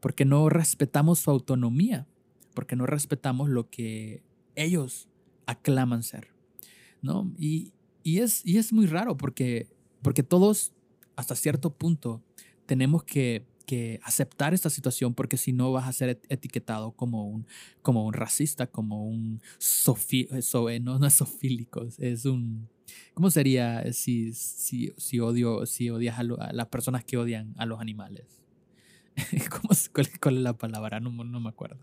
porque 0.00 0.26
no 0.26 0.50
respetamos 0.50 1.20
su 1.20 1.30
autonomía, 1.30 2.06
porque 2.52 2.76
no 2.76 2.84
respetamos 2.84 3.48
lo 3.48 3.70
que 3.70 4.22
ellos 4.56 5.08
aclaman 5.46 6.02
ser, 6.02 6.28
¿no? 7.00 7.32
Y, 7.38 7.72
es, 8.18 8.42
y 8.44 8.58
es 8.58 8.72
muy 8.72 8.86
raro 8.86 9.16
porque, 9.16 9.68
porque 10.02 10.22
todos, 10.22 10.72
hasta 11.16 11.34
cierto 11.34 11.70
punto, 11.70 12.22
tenemos 12.66 13.04
que, 13.04 13.46
aceptar 14.02 14.54
esta 14.54 14.70
situación 14.70 15.14
porque 15.14 15.36
si 15.36 15.52
no 15.52 15.72
vas 15.72 15.88
a 15.88 15.92
ser 15.92 16.20
etiquetado 16.28 16.92
como 16.92 17.26
un, 17.26 17.44
como 17.82 18.06
un 18.06 18.12
racista, 18.12 18.68
como 18.68 19.04
un 19.04 19.40
sofi, 19.58 20.28
eh, 20.30 20.78
no, 20.78 21.00
no 21.00 21.06
es 21.06 21.14
sofílico, 21.14 21.84
es 21.98 22.24
un... 22.24 22.68
¿Cómo 23.14 23.30
sería 23.30 23.92
si, 23.92 24.32
si, 24.32 24.92
si, 24.96 25.18
odio, 25.18 25.66
si 25.66 25.90
odias 25.90 26.20
a, 26.20 26.22
las 26.22 26.66
personas 26.68 27.04
que 27.04 27.16
odian 27.16 27.52
a 27.56 27.66
los 27.66 27.80
animales? 27.80 28.44
¿Cómo, 29.50 29.70
cuál, 30.20 30.36
es 30.36 30.42
la 30.42 30.56
palabra? 30.56 31.00
No, 31.00 31.10
no 31.10 31.40
me 31.40 31.48
acuerdo. 31.48 31.80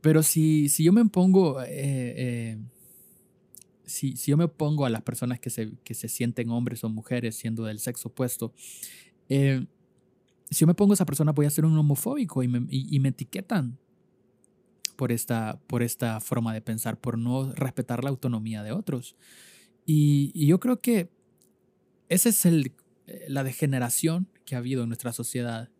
Pero 0.00 0.22
si, 0.22 0.68
si 0.68 0.84
yo 0.84 0.92
me 0.92 1.04
pongo, 1.06 1.62
eh, 1.62 1.68
eh, 1.70 2.58
si, 3.90 4.16
si, 4.16 4.30
yo 4.30 4.36
me 4.36 4.48
pongo 4.48 4.86
a 4.86 4.90
las 4.90 5.02
personas 5.02 5.40
que 5.40 5.50
se, 5.50 5.72
que 5.84 5.94
se 5.94 6.08
sienten 6.08 6.50
hombres 6.50 6.82
o 6.84 6.88
mujeres 6.88 7.36
siendo 7.36 7.64
del 7.64 7.78
sexo 7.78 8.08
opuesto, 8.08 8.52
eh, 9.28 9.66
si 10.50 10.60
yo 10.60 10.66
me 10.66 10.74
pongo 10.74 10.92
a 10.92 10.94
esa 10.94 11.06
persona 11.06 11.32
voy 11.32 11.46
a 11.46 11.50
ser 11.50 11.64
un 11.64 11.76
homofóbico 11.76 12.42
y 12.42 12.48
me, 12.48 12.66
y, 12.68 12.98
me 13.00 13.10
etiquetan 13.10 13.78
por 14.96 15.12
esta, 15.12 15.60
por 15.66 15.82
esta 15.82 16.20
forma 16.20 16.52
de 16.52 16.60
pensar, 16.60 16.98
por 16.98 17.18
no 17.18 17.52
respetar 17.52 18.02
la 18.02 18.10
autonomía 18.10 18.62
de 18.62 18.72
otros. 18.72 19.16
Y, 19.86 20.32
y 20.34 20.46
yo 20.46 20.58
creo 20.58 20.80
que 20.80 21.10
esa 22.08 22.28
es 22.28 22.44
el, 22.46 22.74
la 23.28 23.44
degeneración 23.44 24.28
que 24.44 24.54
ha 24.54 24.58
habido 24.58 24.82
en 24.82 24.88
nuestra 24.88 25.12
sociedad. 25.12 25.70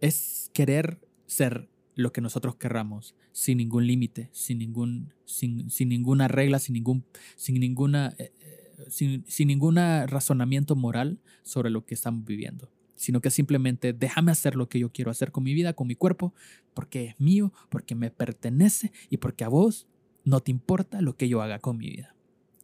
Es 0.00 0.50
querer 0.52 1.00
ser 1.26 1.68
lo 1.98 2.12
que 2.12 2.20
nosotros 2.20 2.54
querramos, 2.54 3.16
sin 3.32 3.58
ningún 3.58 3.86
límite, 3.88 4.30
sin, 4.32 4.58
ningún, 4.58 5.12
sin, 5.24 5.68
sin, 5.68 5.88
ninguna 5.88 6.28
regla, 6.28 6.60
sin 6.60 6.74
ningún, 6.74 7.04
sin 7.34 7.58
ninguna, 7.58 8.14
eh, 8.18 8.32
eh, 8.40 8.84
sin, 8.88 9.24
sin 9.26 9.60
razonamiento 10.06 10.76
moral 10.76 11.18
sobre 11.42 11.70
lo 11.70 11.84
que 11.84 11.94
estamos 11.94 12.24
viviendo. 12.24 12.70
sino 12.94 13.20
que 13.20 13.30
simplemente 13.30 13.92
déjame 13.92 14.32
hacer 14.32 14.54
lo 14.56 14.68
que 14.68 14.78
yo 14.78 14.92
quiero 14.92 15.10
hacer 15.10 15.32
con 15.32 15.42
mi 15.42 15.54
vida, 15.54 15.72
con 15.72 15.88
mi 15.88 15.96
cuerpo, 15.96 16.34
porque 16.74 17.04
es 17.04 17.20
mío, 17.20 17.52
porque 17.68 17.94
me 17.94 18.10
pertenece 18.10 18.92
y 19.10 19.16
porque 19.16 19.44
a 19.44 19.48
vos 19.48 19.86
no 20.24 20.40
te 20.40 20.50
importa 20.52 21.00
lo 21.00 21.16
que 21.16 21.28
yo 21.28 21.42
haga 21.42 21.58
con 21.58 21.78
mi 21.78 21.90
vida. 21.90 22.14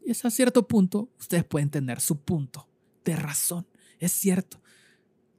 Y 0.04 0.10
es 0.10 0.24
a 0.24 0.30
cierto 0.30 0.68
punto, 0.68 1.08
ustedes 1.18 1.44
pueden 1.44 1.70
tener 1.70 2.00
su 2.00 2.18
punto 2.18 2.68
de 3.04 3.16
razón. 3.16 3.66
Es 3.98 4.12
cierto. 4.12 4.60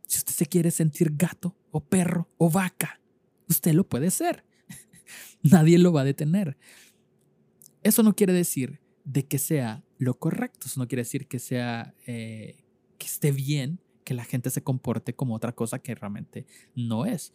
Si 0.08 0.18
usted 0.18 0.34
se 0.34 0.46
quiere 0.46 0.72
sentir 0.72 1.14
gato 1.16 1.56
o 1.72 1.82
perro 1.82 2.30
o 2.38 2.50
vaca, 2.50 3.00
usted 3.48 3.74
lo 3.74 3.88
puede 3.88 4.12
ser. 4.12 4.44
Nadie 5.44 5.78
lo 5.78 5.94
va 5.94 6.02
a 6.02 6.06
detener. 6.06 6.58
Eso 7.84 8.04
no 8.04 8.16
quiere 8.16 8.34
decir 8.34 8.80
de 9.04 9.26
que 9.26 9.38
sea 9.38 9.84
lo 9.98 10.18
correcto. 10.18 10.68
Eso 10.68 10.80
no 10.80 10.88
quiere 10.88 11.02
decir 11.02 11.28
que 11.28 11.40
sea 11.40 11.94
eh, 12.08 12.64
que 12.98 13.06
esté 13.06 13.32
bien 13.32 13.80
que 14.04 14.14
la 14.14 14.24
gente 14.24 14.50
se 14.50 14.64
comporte 14.64 15.14
como 15.14 15.36
otra 15.36 15.54
cosa 15.54 15.80
que 15.80 15.96
realmente 15.96 16.46
no 16.76 17.06
es. 17.06 17.34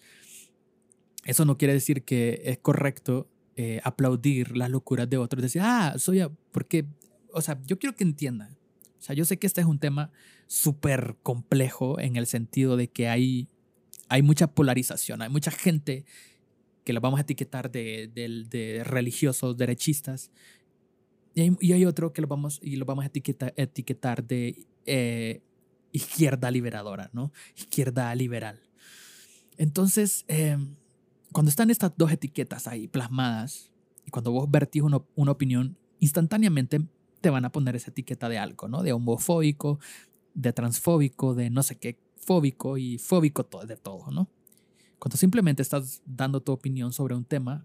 Eso 1.24 1.44
no 1.44 1.58
quiere 1.58 1.74
decir 1.74 2.04
que 2.04 2.40
es 2.44 2.58
correcto 2.58 3.28
eh, 3.56 3.80
aplaudir 3.84 4.56
las 4.56 4.70
locuras 4.70 5.10
de 5.10 5.18
otros, 5.18 5.42
decir, 5.42 5.60
ah, 5.62 5.94
soy, 5.98 6.22
porque, 6.52 6.86
o 7.34 7.42
sea, 7.42 7.60
yo 7.66 7.78
quiero 7.78 7.94
que 7.94 8.04
entiendan. 8.04 8.56
O 8.98 9.02
sea, 9.02 9.14
yo 9.14 9.24
sé 9.24 9.38
que 9.38 9.46
este 9.46 9.60
es 9.60 9.66
un 9.66 9.78
tema 9.78 10.12
súper 10.46 11.16
complejo 11.22 11.98
en 12.00 12.16
el 12.16 12.26
sentido 12.26 12.76
de 12.76 12.88
que 12.88 13.08
hay, 13.08 13.48
hay 14.10 14.22
mucha 14.22 14.48
polarización, 14.48 15.22
hay 15.22 15.30
mucha 15.30 15.50
gente 15.50 16.04
que 16.84 16.92
la 16.92 17.00
vamos 17.00 17.18
a 17.18 17.22
etiquetar 17.22 17.70
de, 17.70 18.82
religiosos, 18.84 19.56
derechistas, 19.56 20.30
y 21.34 21.72
hay, 21.72 21.84
otro 21.84 22.12
que 22.12 22.20
lo 22.20 22.26
vamos, 22.26 22.58
y 22.60 22.74
lo 22.76 22.84
vamos 22.84 23.04
a 23.04 23.10
etiquetar, 23.56 24.26
de 24.26 24.66
eh, 24.84 25.40
izquierda 25.92 26.50
liberadora, 26.50 27.08
¿no? 27.12 27.32
Izquierda 27.56 28.12
liberal. 28.16 28.58
Entonces, 29.56 30.24
em, 30.26 30.74
cuando 31.30 31.50
están 31.50 31.70
estas 31.70 31.92
dos 31.96 32.10
etiquetas 32.10 32.66
ahí 32.66 32.88
plasmadas, 32.88 33.70
y 34.04 34.10
cuando 34.10 34.32
vos 34.32 34.50
vertís 34.50 34.82
una 34.82 35.30
opinión, 35.30 35.76
instantáneamente 36.00 36.80
te 37.20 37.30
van 37.30 37.44
a 37.44 37.52
poner 37.52 37.76
esa 37.76 37.92
etiqueta 37.92 38.28
de 38.28 38.38
algo, 38.38 38.66
¿no? 38.66 38.82
De 38.82 38.92
homofóbico, 38.92 39.78
de 40.34 40.52
transfóbico, 40.52 41.34
de 41.34 41.50
no 41.50 41.62
sé 41.62 41.76
qué 41.76 41.96
fóbico 42.20 42.78
y 42.78 42.98
fóbico 42.98 43.44
de 43.66 43.76
todo, 43.76 44.10
¿no? 44.10 44.28
Cuando 44.98 45.16
simplemente 45.16 45.62
estás 45.62 46.02
dando 46.04 46.42
tu 46.42 46.52
opinión 46.52 46.92
sobre 46.92 47.14
un 47.14 47.24
tema 47.24 47.64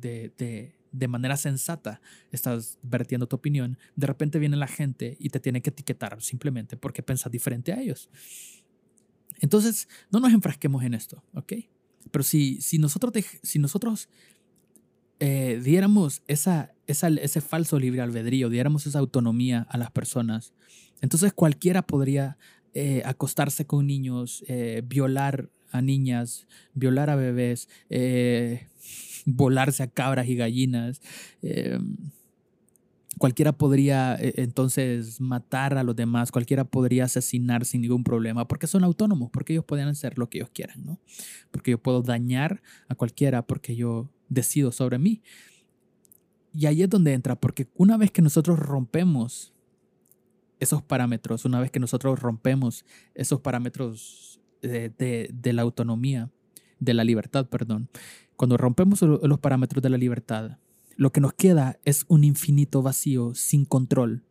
de, 0.00 0.32
de, 0.36 0.76
de 0.92 1.08
manera 1.08 1.36
sensata 1.36 2.00
estás 2.30 2.78
vertiendo 2.82 3.26
tu 3.26 3.36
opinión, 3.36 3.78
de 3.96 4.06
repente 4.06 4.38
viene 4.38 4.56
la 4.56 4.66
gente 4.66 5.16
y 5.18 5.30
te 5.30 5.40
tiene 5.40 5.62
que 5.62 5.70
etiquetar 5.70 6.20
simplemente 6.22 6.76
porque 6.76 7.02
pensas 7.02 7.32
diferente 7.32 7.72
a 7.72 7.80
ellos. 7.80 8.10
Entonces, 9.40 9.88
no 10.10 10.20
nos 10.20 10.32
enfrasquemos 10.32 10.82
en 10.84 10.94
esto, 10.94 11.22
¿ok? 11.34 11.52
Pero 12.10 12.22
si, 12.22 12.60
si 12.60 12.78
nosotros, 12.78 13.12
si 13.42 13.58
nosotros 13.58 14.08
eh, 15.18 15.60
diéramos 15.62 16.22
esa, 16.26 16.74
esa, 16.86 17.08
ese 17.08 17.40
falso 17.40 17.78
libre 17.78 18.00
albedrío, 18.00 18.48
diéramos 18.48 18.86
esa 18.86 18.98
autonomía 18.98 19.66
a 19.68 19.76
las 19.76 19.90
personas, 19.90 20.54
entonces 21.00 21.32
cualquiera 21.32 21.86
podría 21.86 22.38
eh, 22.78 23.02
acostarse 23.04 23.66
con 23.66 23.86
niños, 23.86 24.44
eh, 24.48 24.82
violar 24.86 25.50
a 25.70 25.80
niñas, 25.80 26.46
violar 26.74 27.10
a 27.10 27.16
bebés, 27.16 27.68
volarse 29.24 29.82
a 29.82 29.88
cabras 29.88 30.28
y 30.28 30.36
gallinas. 30.36 31.00
Cualquiera 33.18 33.52
podría 33.52 34.14
eh, 34.16 34.34
entonces 34.36 35.22
matar 35.22 35.78
a 35.78 35.82
los 35.82 35.96
demás, 35.96 36.30
cualquiera 36.30 36.64
podría 36.64 37.04
asesinar 37.04 37.64
sin 37.64 37.80
ningún 37.80 38.04
problema, 38.04 38.46
porque 38.46 38.66
son 38.66 38.84
autónomos, 38.84 39.30
porque 39.32 39.54
ellos 39.54 39.64
pueden 39.64 39.88
hacer 39.88 40.18
lo 40.18 40.28
que 40.28 40.38
ellos 40.38 40.50
quieran, 40.52 40.84
¿no? 40.84 41.00
Porque 41.50 41.70
yo 41.70 41.78
puedo 41.78 42.02
dañar 42.02 42.62
a 42.88 42.94
cualquiera 42.94 43.46
porque 43.46 43.74
yo 43.74 44.10
decido 44.28 44.70
sobre 44.70 44.98
mí. 44.98 45.22
Y 46.52 46.66
ahí 46.66 46.82
es 46.82 46.90
donde 46.90 47.14
entra, 47.14 47.36
porque 47.36 47.68
una 47.74 47.96
vez 47.96 48.10
que 48.10 48.20
nosotros 48.20 48.58
rompemos 48.58 49.54
esos 50.60 50.82
parámetros, 50.82 51.44
una 51.44 51.60
vez 51.60 51.70
que 51.70 51.80
nosotros 51.80 52.18
rompemos 52.18 52.84
esos 53.14 53.40
parámetros 53.40 54.40
de, 54.62 55.28
de 55.32 55.52
la 55.52 55.62
autonomía, 55.62 56.30
de 56.78 56.94
la 56.94 57.04
libertad, 57.04 57.46
perdón, 57.48 57.88
cuando 58.36 58.56
rompemos 58.56 59.00
los 59.02 59.38
parámetros 59.38 59.82
de 59.82 59.90
la 59.90 59.96
libertad, 59.96 60.58
lo 60.96 61.10
que 61.12 61.20
nos 61.20 61.34
queda 61.34 61.78
es 61.84 62.04
un 62.08 62.24
infinito 62.24 62.82
vacío 62.82 63.34
sin 63.34 63.64
control, 63.64 64.24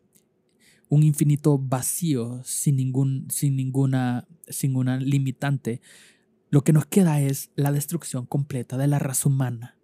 un 0.90 1.04
infinito 1.04 1.58
vacío 1.58 2.42
sin, 2.44 2.76
ningún, 2.76 3.28
sin, 3.30 3.56
ninguna, 3.56 4.28
sin 4.48 4.72
ninguna 4.72 4.98
limitante. 4.98 5.82
Lo 6.50 6.64
que 6.64 6.74
nos 6.74 6.86
queda 6.86 7.22
es 7.22 7.52
la 7.56 7.72
destrucción 7.72 8.26
completa 8.26 8.78
de 8.78 8.88
la 8.88 9.00
raza 9.00 9.30
humana. 9.30 9.78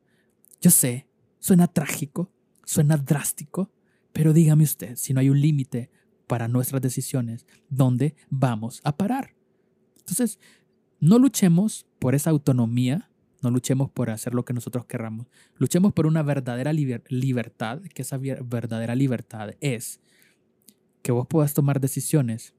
Yo 0.61 0.69
sé, 0.69 1.07
suena 1.39 1.67
trágico, 1.67 2.31
suena 2.65 2.97
drástico, 2.97 3.71
pero 4.13 4.33
dígame 4.33 4.63
usted, 4.63 4.95
si 4.95 5.13
no 5.13 5.19
hay 5.19 5.29
un 5.29 5.41
límite 5.41 5.89
para 6.31 6.47
nuestras 6.47 6.81
decisiones, 6.81 7.45
¿dónde 7.69 8.15
vamos 8.29 8.79
a 8.85 8.95
parar? 8.95 9.35
Entonces, 9.99 10.39
no 11.01 11.19
luchemos 11.19 11.85
por 11.99 12.15
esa 12.15 12.29
autonomía 12.29 13.09
no 13.41 13.49
luchemos 13.49 13.89
por 13.89 14.09
hacer 14.11 14.33
lo 14.33 14.45
que 14.45 14.53
nosotros 14.53 14.85
querramos. 14.85 15.27
Luchemos 15.57 15.91
por 15.93 16.05
una 16.05 16.21
verdadera 16.21 16.71
libertad, 16.73 17.81
que 17.93 18.03
esa 18.03 18.17
verdadera 18.17 18.95
libertad 18.95 19.55
es 19.59 19.99
que 21.01 21.11
vos 21.11 21.25
puedas 21.27 21.53
tomar 21.53 21.81
decisiones 21.81 22.53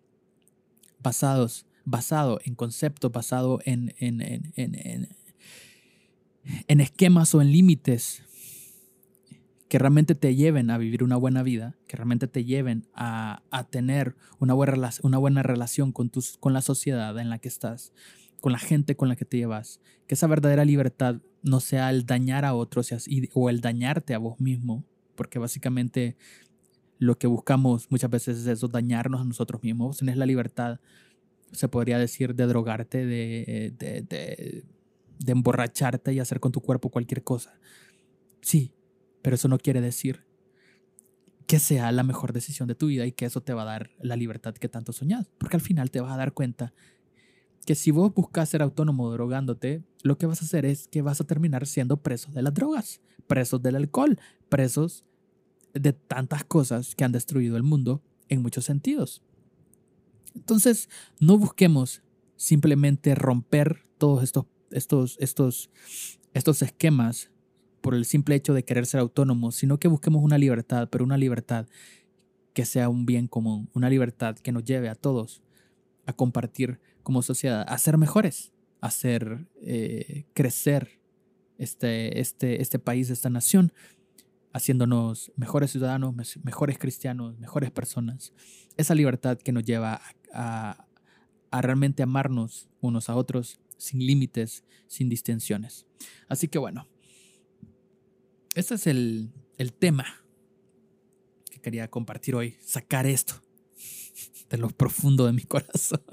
basados, 0.98 1.64
basado 1.85 2.40
en 2.44 2.56
conceptos, 2.56 3.11
basado 3.11 3.61
en, 3.64 3.94
en, 4.00 4.20
en, 4.56 5.08
en 6.66 6.80
esquemas 6.80 7.35
o 7.35 7.40
en 7.40 7.52
límites 7.52 8.24
que 9.72 9.78
realmente 9.78 10.14
te 10.14 10.35
lleven 10.35 10.68
a 10.68 10.76
vivir 10.76 11.02
una 11.02 11.16
buena 11.16 11.42
vida, 11.42 11.78
que 11.87 11.96
realmente 11.96 12.26
te 12.26 12.44
lleven 12.44 12.87
a, 12.92 13.42
a 13.50 13.64
tener 13.64 14.16
una 14.38 14.52
buena, 14.52 14.90
una 15.00 15.16
buena 15.16 15.42
relación 15.42 15.92
con, 15.92 16.11
tus, 16.11 16.37
con 16.37 16.52
la 16.52 16.61
sociedad 16.61 17.18
en 17.18 17.30
la 17.30 17.38
que 17.38 17.48
estás, 17.48 17.94
con 18.42 18.52
la 18.52 18.58
gente 18.58 18.96
con 18.96 19.08
la 19.08 19.16
que 19.16 19.24
te 19.24 19.38
llevas. 19.38 19.80
Que 20.06 20.12
esa 20.12 20.26
verdadera 20.26 20.66
libertad 20.66 21.22
no 21.42 21.61
sea 21.61 21.88
el 21.88 22.04
dañar 22.04 22.44
a 22.44 22.52
otros 22.52 22.92
o 23.32 23.48
el 23.48 23.62
dañarte 23.62 24.12
a 24.12 24.18
vos 24.18 24.38
mismo, 24.40 24.85
porque 25.14 25.38
básicamente 25.38 26.18
lo 26.98 27.16
que 27.16 27.26
buscamos 27.26 27.90
muchas 27.90 28.11
veces 28.11 28.40
es 28.40 28.46
eso, 28.46 28.68
dañarnos 28.68 29.22
a 29.22 29.24
nosotros 29.24 29.62
mismos. 29.62 29.96
Tenés 29.96 30.18
la 30.18 30.26
libertad, 30.26 30.80
se 31.50 31.66
podría 31.68 31.98
decir, 31.98 32.35
de 32.35 32.44
drogarte, 32.44 33.06
de, 33.06 33.72
de, 33.78 34.64
de 35.18 35.32
emborracharte 35.32 36.12
y 36.12 36.18
hacer 36.18 36.40
con 36.40 36.52
tu 36.52 36.61
cuerpo 36.61 36.90
cualquier 36.90 37.24
cosa. 37.24 37.58
Sí, 38.42 38.74
pero 39.22 39.37
eso 39.37 39.48
no 39.48 39.58
quiere 39.58 39.80
decir 39.80 40.24
que 41.46 41.58
sea 41.58 41.92
la 41.92 42.02
mejor 42.02 42.32
decisión 42.32 42.68
de 42.68 42.74
tu 42.74 42.87
vida 42.87 43.06
y 43.06 43.12
que 43.12 43.26
eso 43.26 43.42
te 43.42 43.52
va 43.52 43.62
a 43.62 43.66
dar 43.66 43.90
la 44.00 44.16
libertad 44.16 44.54
que 44.54 44.68
tanto 44.68 44.92
soñás. 44.92 45.30
Porque 45.38 45.56
al 45.56 45.61
final 45.61 45.90
te 45.90 46.00
vas 46.00 46.12
a 46.12 46.16
dar 46.16 46.32
cuenta 46.32 46.72
que 47.66 47.74
si 47.74 47.90
vos 47.90 48.12
buscas 48.14 48.48
ser 48.48 48.62
autónomo 48.62 49.11
drogándote, 49.11 49.85
lo 50.02 50.18
que 50.18 50.26
vas 50.26 50.42
a 50.42 50.44
hacer 50.44 50.64
es 50.64 50.88
que 50.88 51.02
vas 51.02 51.20
a 51.20 51.24
terminar 51.24 51.66
siendo 51.66 51.98
preso 51.98 52.30
de 52.32 52.42
las 52.42 52.54
drogas, 52.54 53.00
presos 53.26 53.62
del 53.62 53.76
alcohol, 53.76 54.18
presos 54.48 55.04
de 55.74 55.92
tantas 55.92 56.44
cosas 56.44 56.94
que 56.94 57.04
han 57.04 57.12
destruido 57.12 57.56
el 57.56 57.62
mundo 57.62 58.02
en 58.28 58.42
muchos 58.42 58.64
sentidos. 58.64 59.22
Entonces, 60.35 60.88
no 61.20 61.38
busquemos 61.38 62.02
simplemente 62.37 63.14
romper 63.14 63.82
todos 63.98 64.22
estos, 64.22 64.46
estos, 64.70 65.16
estos, 65.20 65.70
estos 66.32 66.62
esquemas 66.62 67.32
por 67.83 67.95
el 67.95 68.07
simple 68.07 68.37
hecho 68.37 68.55
de 68.55 68.64
querer 68.64 68.87
ser 68.87 69.01
autónomos, 69.01 69.57
sino 69.57 69.79
que 69.79 69.88
busquemos 69.88 70.23
una 70.23 70.38
libertad, 70.38 70.88
pero 70.90 71.05
una 71.05 71.18
libertad 71.18 71.66
que 72.55 72.64
sea 72.64 72.88
un 72.88 73.05
bien 73.05 73.27
común, 73.27 73.68
una 73.75 73.90
libertad 73.90 74.37
que 74.37 74.53
nos 74.53 74.64
lleve 74.64 74.88
a 74.88 74.95
todos 74.95 75.42
a 76.07 76.12
compartir 76.12 76.81
como 77.03 77.23
sociedad, 77.23 77.64
a 77.68 77.77
ser 77.79 77.99
mejores, 77.99 78.53
a 78.81 78.87
hacer 78.87 79.49
eh, 79.61 80.25
crecer 80.33 81.01
este, 81.59 82.21
este, 82.21 82.62
este 82.62 82.79
país, 82.79 83.11
esta 83.11 83.31
nación, 83.31 83.73
haciéndonos 84.53 85.33
mejores 85.37 85.73
ciudadanos, 85.73 86.14
mejores 86.45 86.79
cristianos, 86.79 87.38
mejores 87.38 87.71
personas. 87.71 88.33
Esa 88.77 88.95
libertad 88.95 89.38
que 89.38 89.53
nos 89.53 89.64
lleva 89.64 90.01
a, 90.33 90.87
a 91.51 91.62
realmente 91.62 92.03
amarnos 92.03 92.68
unos 92.81 93.09
a 93.09 93.16
otros 93.16 93.61
sin 93.77 94.01
límites, 94.01 94.64
sin 94.87 95.09
distinciones. 95.09 95.87
Así 96.29 96.49
que 96.49 96.59
bueno, 96.59 96.87
este 98.54 98.74
es 98.74 98.86
el, 98.86 99.30
el 99.58 99.72
tema 99.72 100.06
que 101.50 101.60
quería 101.60 101.88
compartir 101.88 102.34
hoy, 102.34 102.56
sacar 102.60 103.06
esto 103.06 103.34
de 104.50 104.58
lo 104.58 104.68
profundo 104.68 105.26
de 105.26 105.32
mi 105.32 105.42
corazón. 105.42 106.02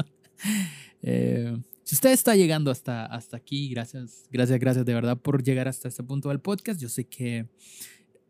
Eh, 1.01 1.57
si 1.85 1.95
usted 1.95 2.11
está 2.11 2.35
llegando 2.35 2.71
hasta, 2.71 3.05
hasta 3.05 3.37
aquí, 3.37 3.69
gracias, 3.69 4.27
gracias, 4.29 4.59
gracias 4.59 4.85
de 4.85 4.93
verdad 4.93 5.17
por 5.17 5.41
llegar 5.41 5.69
hasta 5.69 5.87
este 5.87 6.03
punto 6.03 6.27
del 6.27 6.41
podcast. 6.41 6.79
Yo 6.79 6.89
sé 6.89 7.05
que 7.05 7.47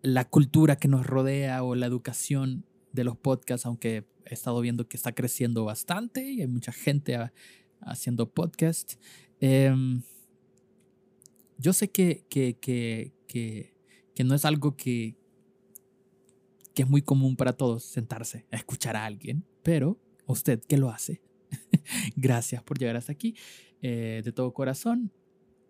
la 0.02 0.24
cultura 0.26 0.76
que 0.78 0.88
nos 0.88 1.06
rodea 1.06 1.64
o 1.64 1.76
la 1.76 1.88
educación 1.88 2.64
de 2.94 3.04
los 3.04 3.18
podcasts, 3.18 3.66
aunque 3.66 4.06
he 4.26 4.34
estado 4.34 4.62
viendo 4.62 4.88
que 4.88 4.98
está 4.98 5.14
creciendo 5.14 5.66
bastante 5.66 6.32
y 6.32 6.42
hay 6.42 6.48
mucha 6.48 6.72
gente 6.72 7.18
haciendo 7.82 8.30
podcast. 8.30 8.94
Em, 9.40 10.04
yo 11.58 11.74
sé 11.74 11.90
que, 11.90 12.24
que, 12.30 12.58
que, 13.28 13.74
que, 14.20 14.26
no 14.26 14.36
es 14.36 14.44
algo 14.44 14.76
que, 14.76 15.16
que 16.74 16.82
es 16.82 16.90
muy 16.90 17.02
común 17.02 17.38
para 17.38 17.54
todos 17.54 17.86
sentarse 17.86 18.46
a 18.52 18.58
escuchar 18.58 18.98
a 18.98 19.06
alguien, 19.06 19.46
pero 19.64 19.98
usted 20.26 20.60
que 20.60 20.78
lo 20.78 20.90
hace, 20.90 21.22
gracias 22.18 22.62
por 22.62 22.78
llegar 22.78 22.98
hasta 22.98 23.14
aquí. 23.14 23.36
Eh, 23.82 24.22
de 24.26 24.34
todo 24.34 24.54
corazón, 24.54 25.14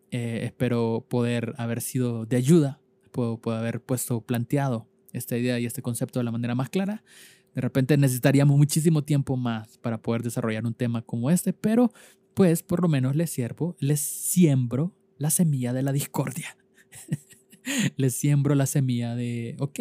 eh, 0.10 0.42
espero 0.46 1.06
poder 1.08 1.54
haber 1.60 1.80
sido 1.80 2.26
de 2.26 2.38
ayuda, 2.38 2.82
puedo, 3.12 3.38
puedo 3.38 3.56
haber 3.56 3.84
puesto 3.84 4.20
planteado 4.22 4.88
esta 5.14 5.38
idea 5.38 5.60
y 5.60 5.68
este 5.68 5.84
concepto 5.84 6.20
de 6.20 6.24
la 6.24 6.32
manera 6.32 6.56
más 6.56 6.70
clara. 6.70 7.04
De 7.54 7.62
repente 7.62 7.98
necesitaríamos 7.98 8.58
muchísimo 8.58 9.04
tiempo 9.04 9.38
más 9.38 9.78
para 9.78 10.02
poder 10.02 10.24
desarrollar 10.24 10.66
un 10.66 10.74
tema 10.74 11.04
como 11.04 11.30
este, 11.30 11.54
pero 11.54 11.94
pues 12.34 12.64
por 12.64 12.82
lo 12.82 12.88
menos 12.88 13.16
les 13.16 13.30
siervo, 13.30 13.76
les 13.78 14.00
siembro 14.00 14.96
la 15.20 15.30
semilla 15.30 15.72
de 15.72 15.84
la 15.84 15.92
discordia. 15.92 16.58
les 17.98 18.16
siembro 18.16 18.56
la 18.56 18.66
semilla 18.66 19.16
de, 19.16 19.56
ok, 19.60 19.80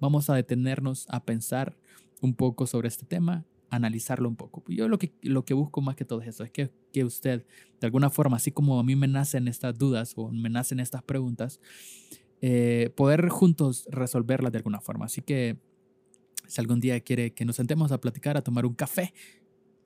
vamos 0.00 0.30
a 0.30 0.34
detenernos 0.34 1.06
a 1.08 1.24
pensar 1.24 1.76
un 2.20 2.34
poco 2.34 2.66
sobre 2.66 2.88
este 2.88 3.04
tema, 3.06 3.44
analizarlo 3.70 4.28
un 4.28 4.36
poco. 4.36 4.64
Yo 4.68 4.88
lo 4.88 4.98
que, 4.98 5.12
lo 5.22 5.44
que 5.44 5.54
busco 5.54 5.80
más 5.80 5.96
que 5.96 6.04
todo 6.04 6.22
eso 6.22 6.44
es 6.44 6.50
que, 6.50 6.70
que 6.92 7.04
usted, 7.04 7.44
de 7.80 7.86
alguna 7.86 8.10
forma, 8.10 8.36
así 8.36 8.50
como 8.50 8.78
a 8.78 8.84
mí 8.84 8.96
me 8.96 9.08
nacen 9.08 9.48
estas 9.48 9.76
dudas 9.76 10.14
o 10.16 10.30
me 10.30 10.48
nacen 10.48 10.80
estas 10.80 11.02
preguntas, 11.02 11.60
eh, 12.40 12.90
poder 12.96 13.28
juntos 13.28 13.86
resolverlas 13.90 14.52
de 14.52 14.58
alguna 14.58 14.80
forma. 14.80 15.06
Así 15.06 15.22
que 15.22 15.58
si 16.46 16.60
algún 16.60 16.80
día 16.80 17.00
quiere 17.00 17.32
que 17.32 17.44
nos 17.44 17.56
sentemos 17.56 17.92
a 17.92 18.00
platicar, 18.00 18.36
a 18.36 18.42
tomar 18.42 18.66
un 18.66 18.74
café, 18.74 19.12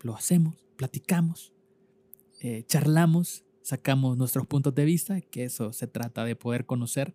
lo 0.01 0.15
hacemos, 0.15 0.55
platicamos, 0.77 1.53
eh, 2.41 2.65
charlamos, 2.67 3.45
sacamos 3.68 4.16
nuestros 4.16 4.46
puntos 4.46 4.74
de 4.74 4.87
vista, 4.87 5.20
que 5.20 5.44
eso 5.44 5.74
se 5.74 5.87
trata 5.87 6.24
de 6.24 6.35
poder 6.35 6.64
conocer 6.64 7.12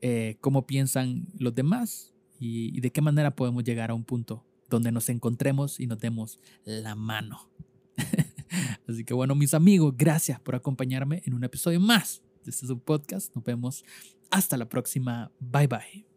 eh, 0.00 0.36
cómo 0.40 0.66
piensan 0.66 1.28
los 1.38 1.54
demás 1.54 2.12
y, 2.40 2.76
y 2.76 2.80
de 2.80 2.90
qué 2.90 3.00
manera 3.00 3.36
podemos 3.36 3.62
llegar 3.62 3.92
a 3.92 3.94
un 3.94 4.02
punto 4.02 4.44
donde 4.68 4.90
nos 4.90 5.08
encontremos 5.08 5.78
y 5.78 5.86
nos 5.86 6.00
demos 6.00 6.40
la 6.64 6.96
mano. 6.96 7.48
Así 8.88 9.04
que 9.04 9.14
bueno, 9.14 9.36
mis 9.36 9.54
amigos, 9.54 9.94
gracias 9.96 10.40
por 10.40 10.56
acompañarme 10.56 11.22
en 11.26 11.34
un 11.34 11.44
episodio 11.44 11.78
más. 11.78 12.22
Este 12.44 12.66
es 12.66 12.70
un 12.70 12.80
podcast. 12.80 13.32
Nos 13.36 13.44
vemos 13.44 13.84
hasta 14.30 14.56
la 14.56 14.68
próxima. 14.68 15.30
Bye 15.38 15.68
bye. 15.68 16.11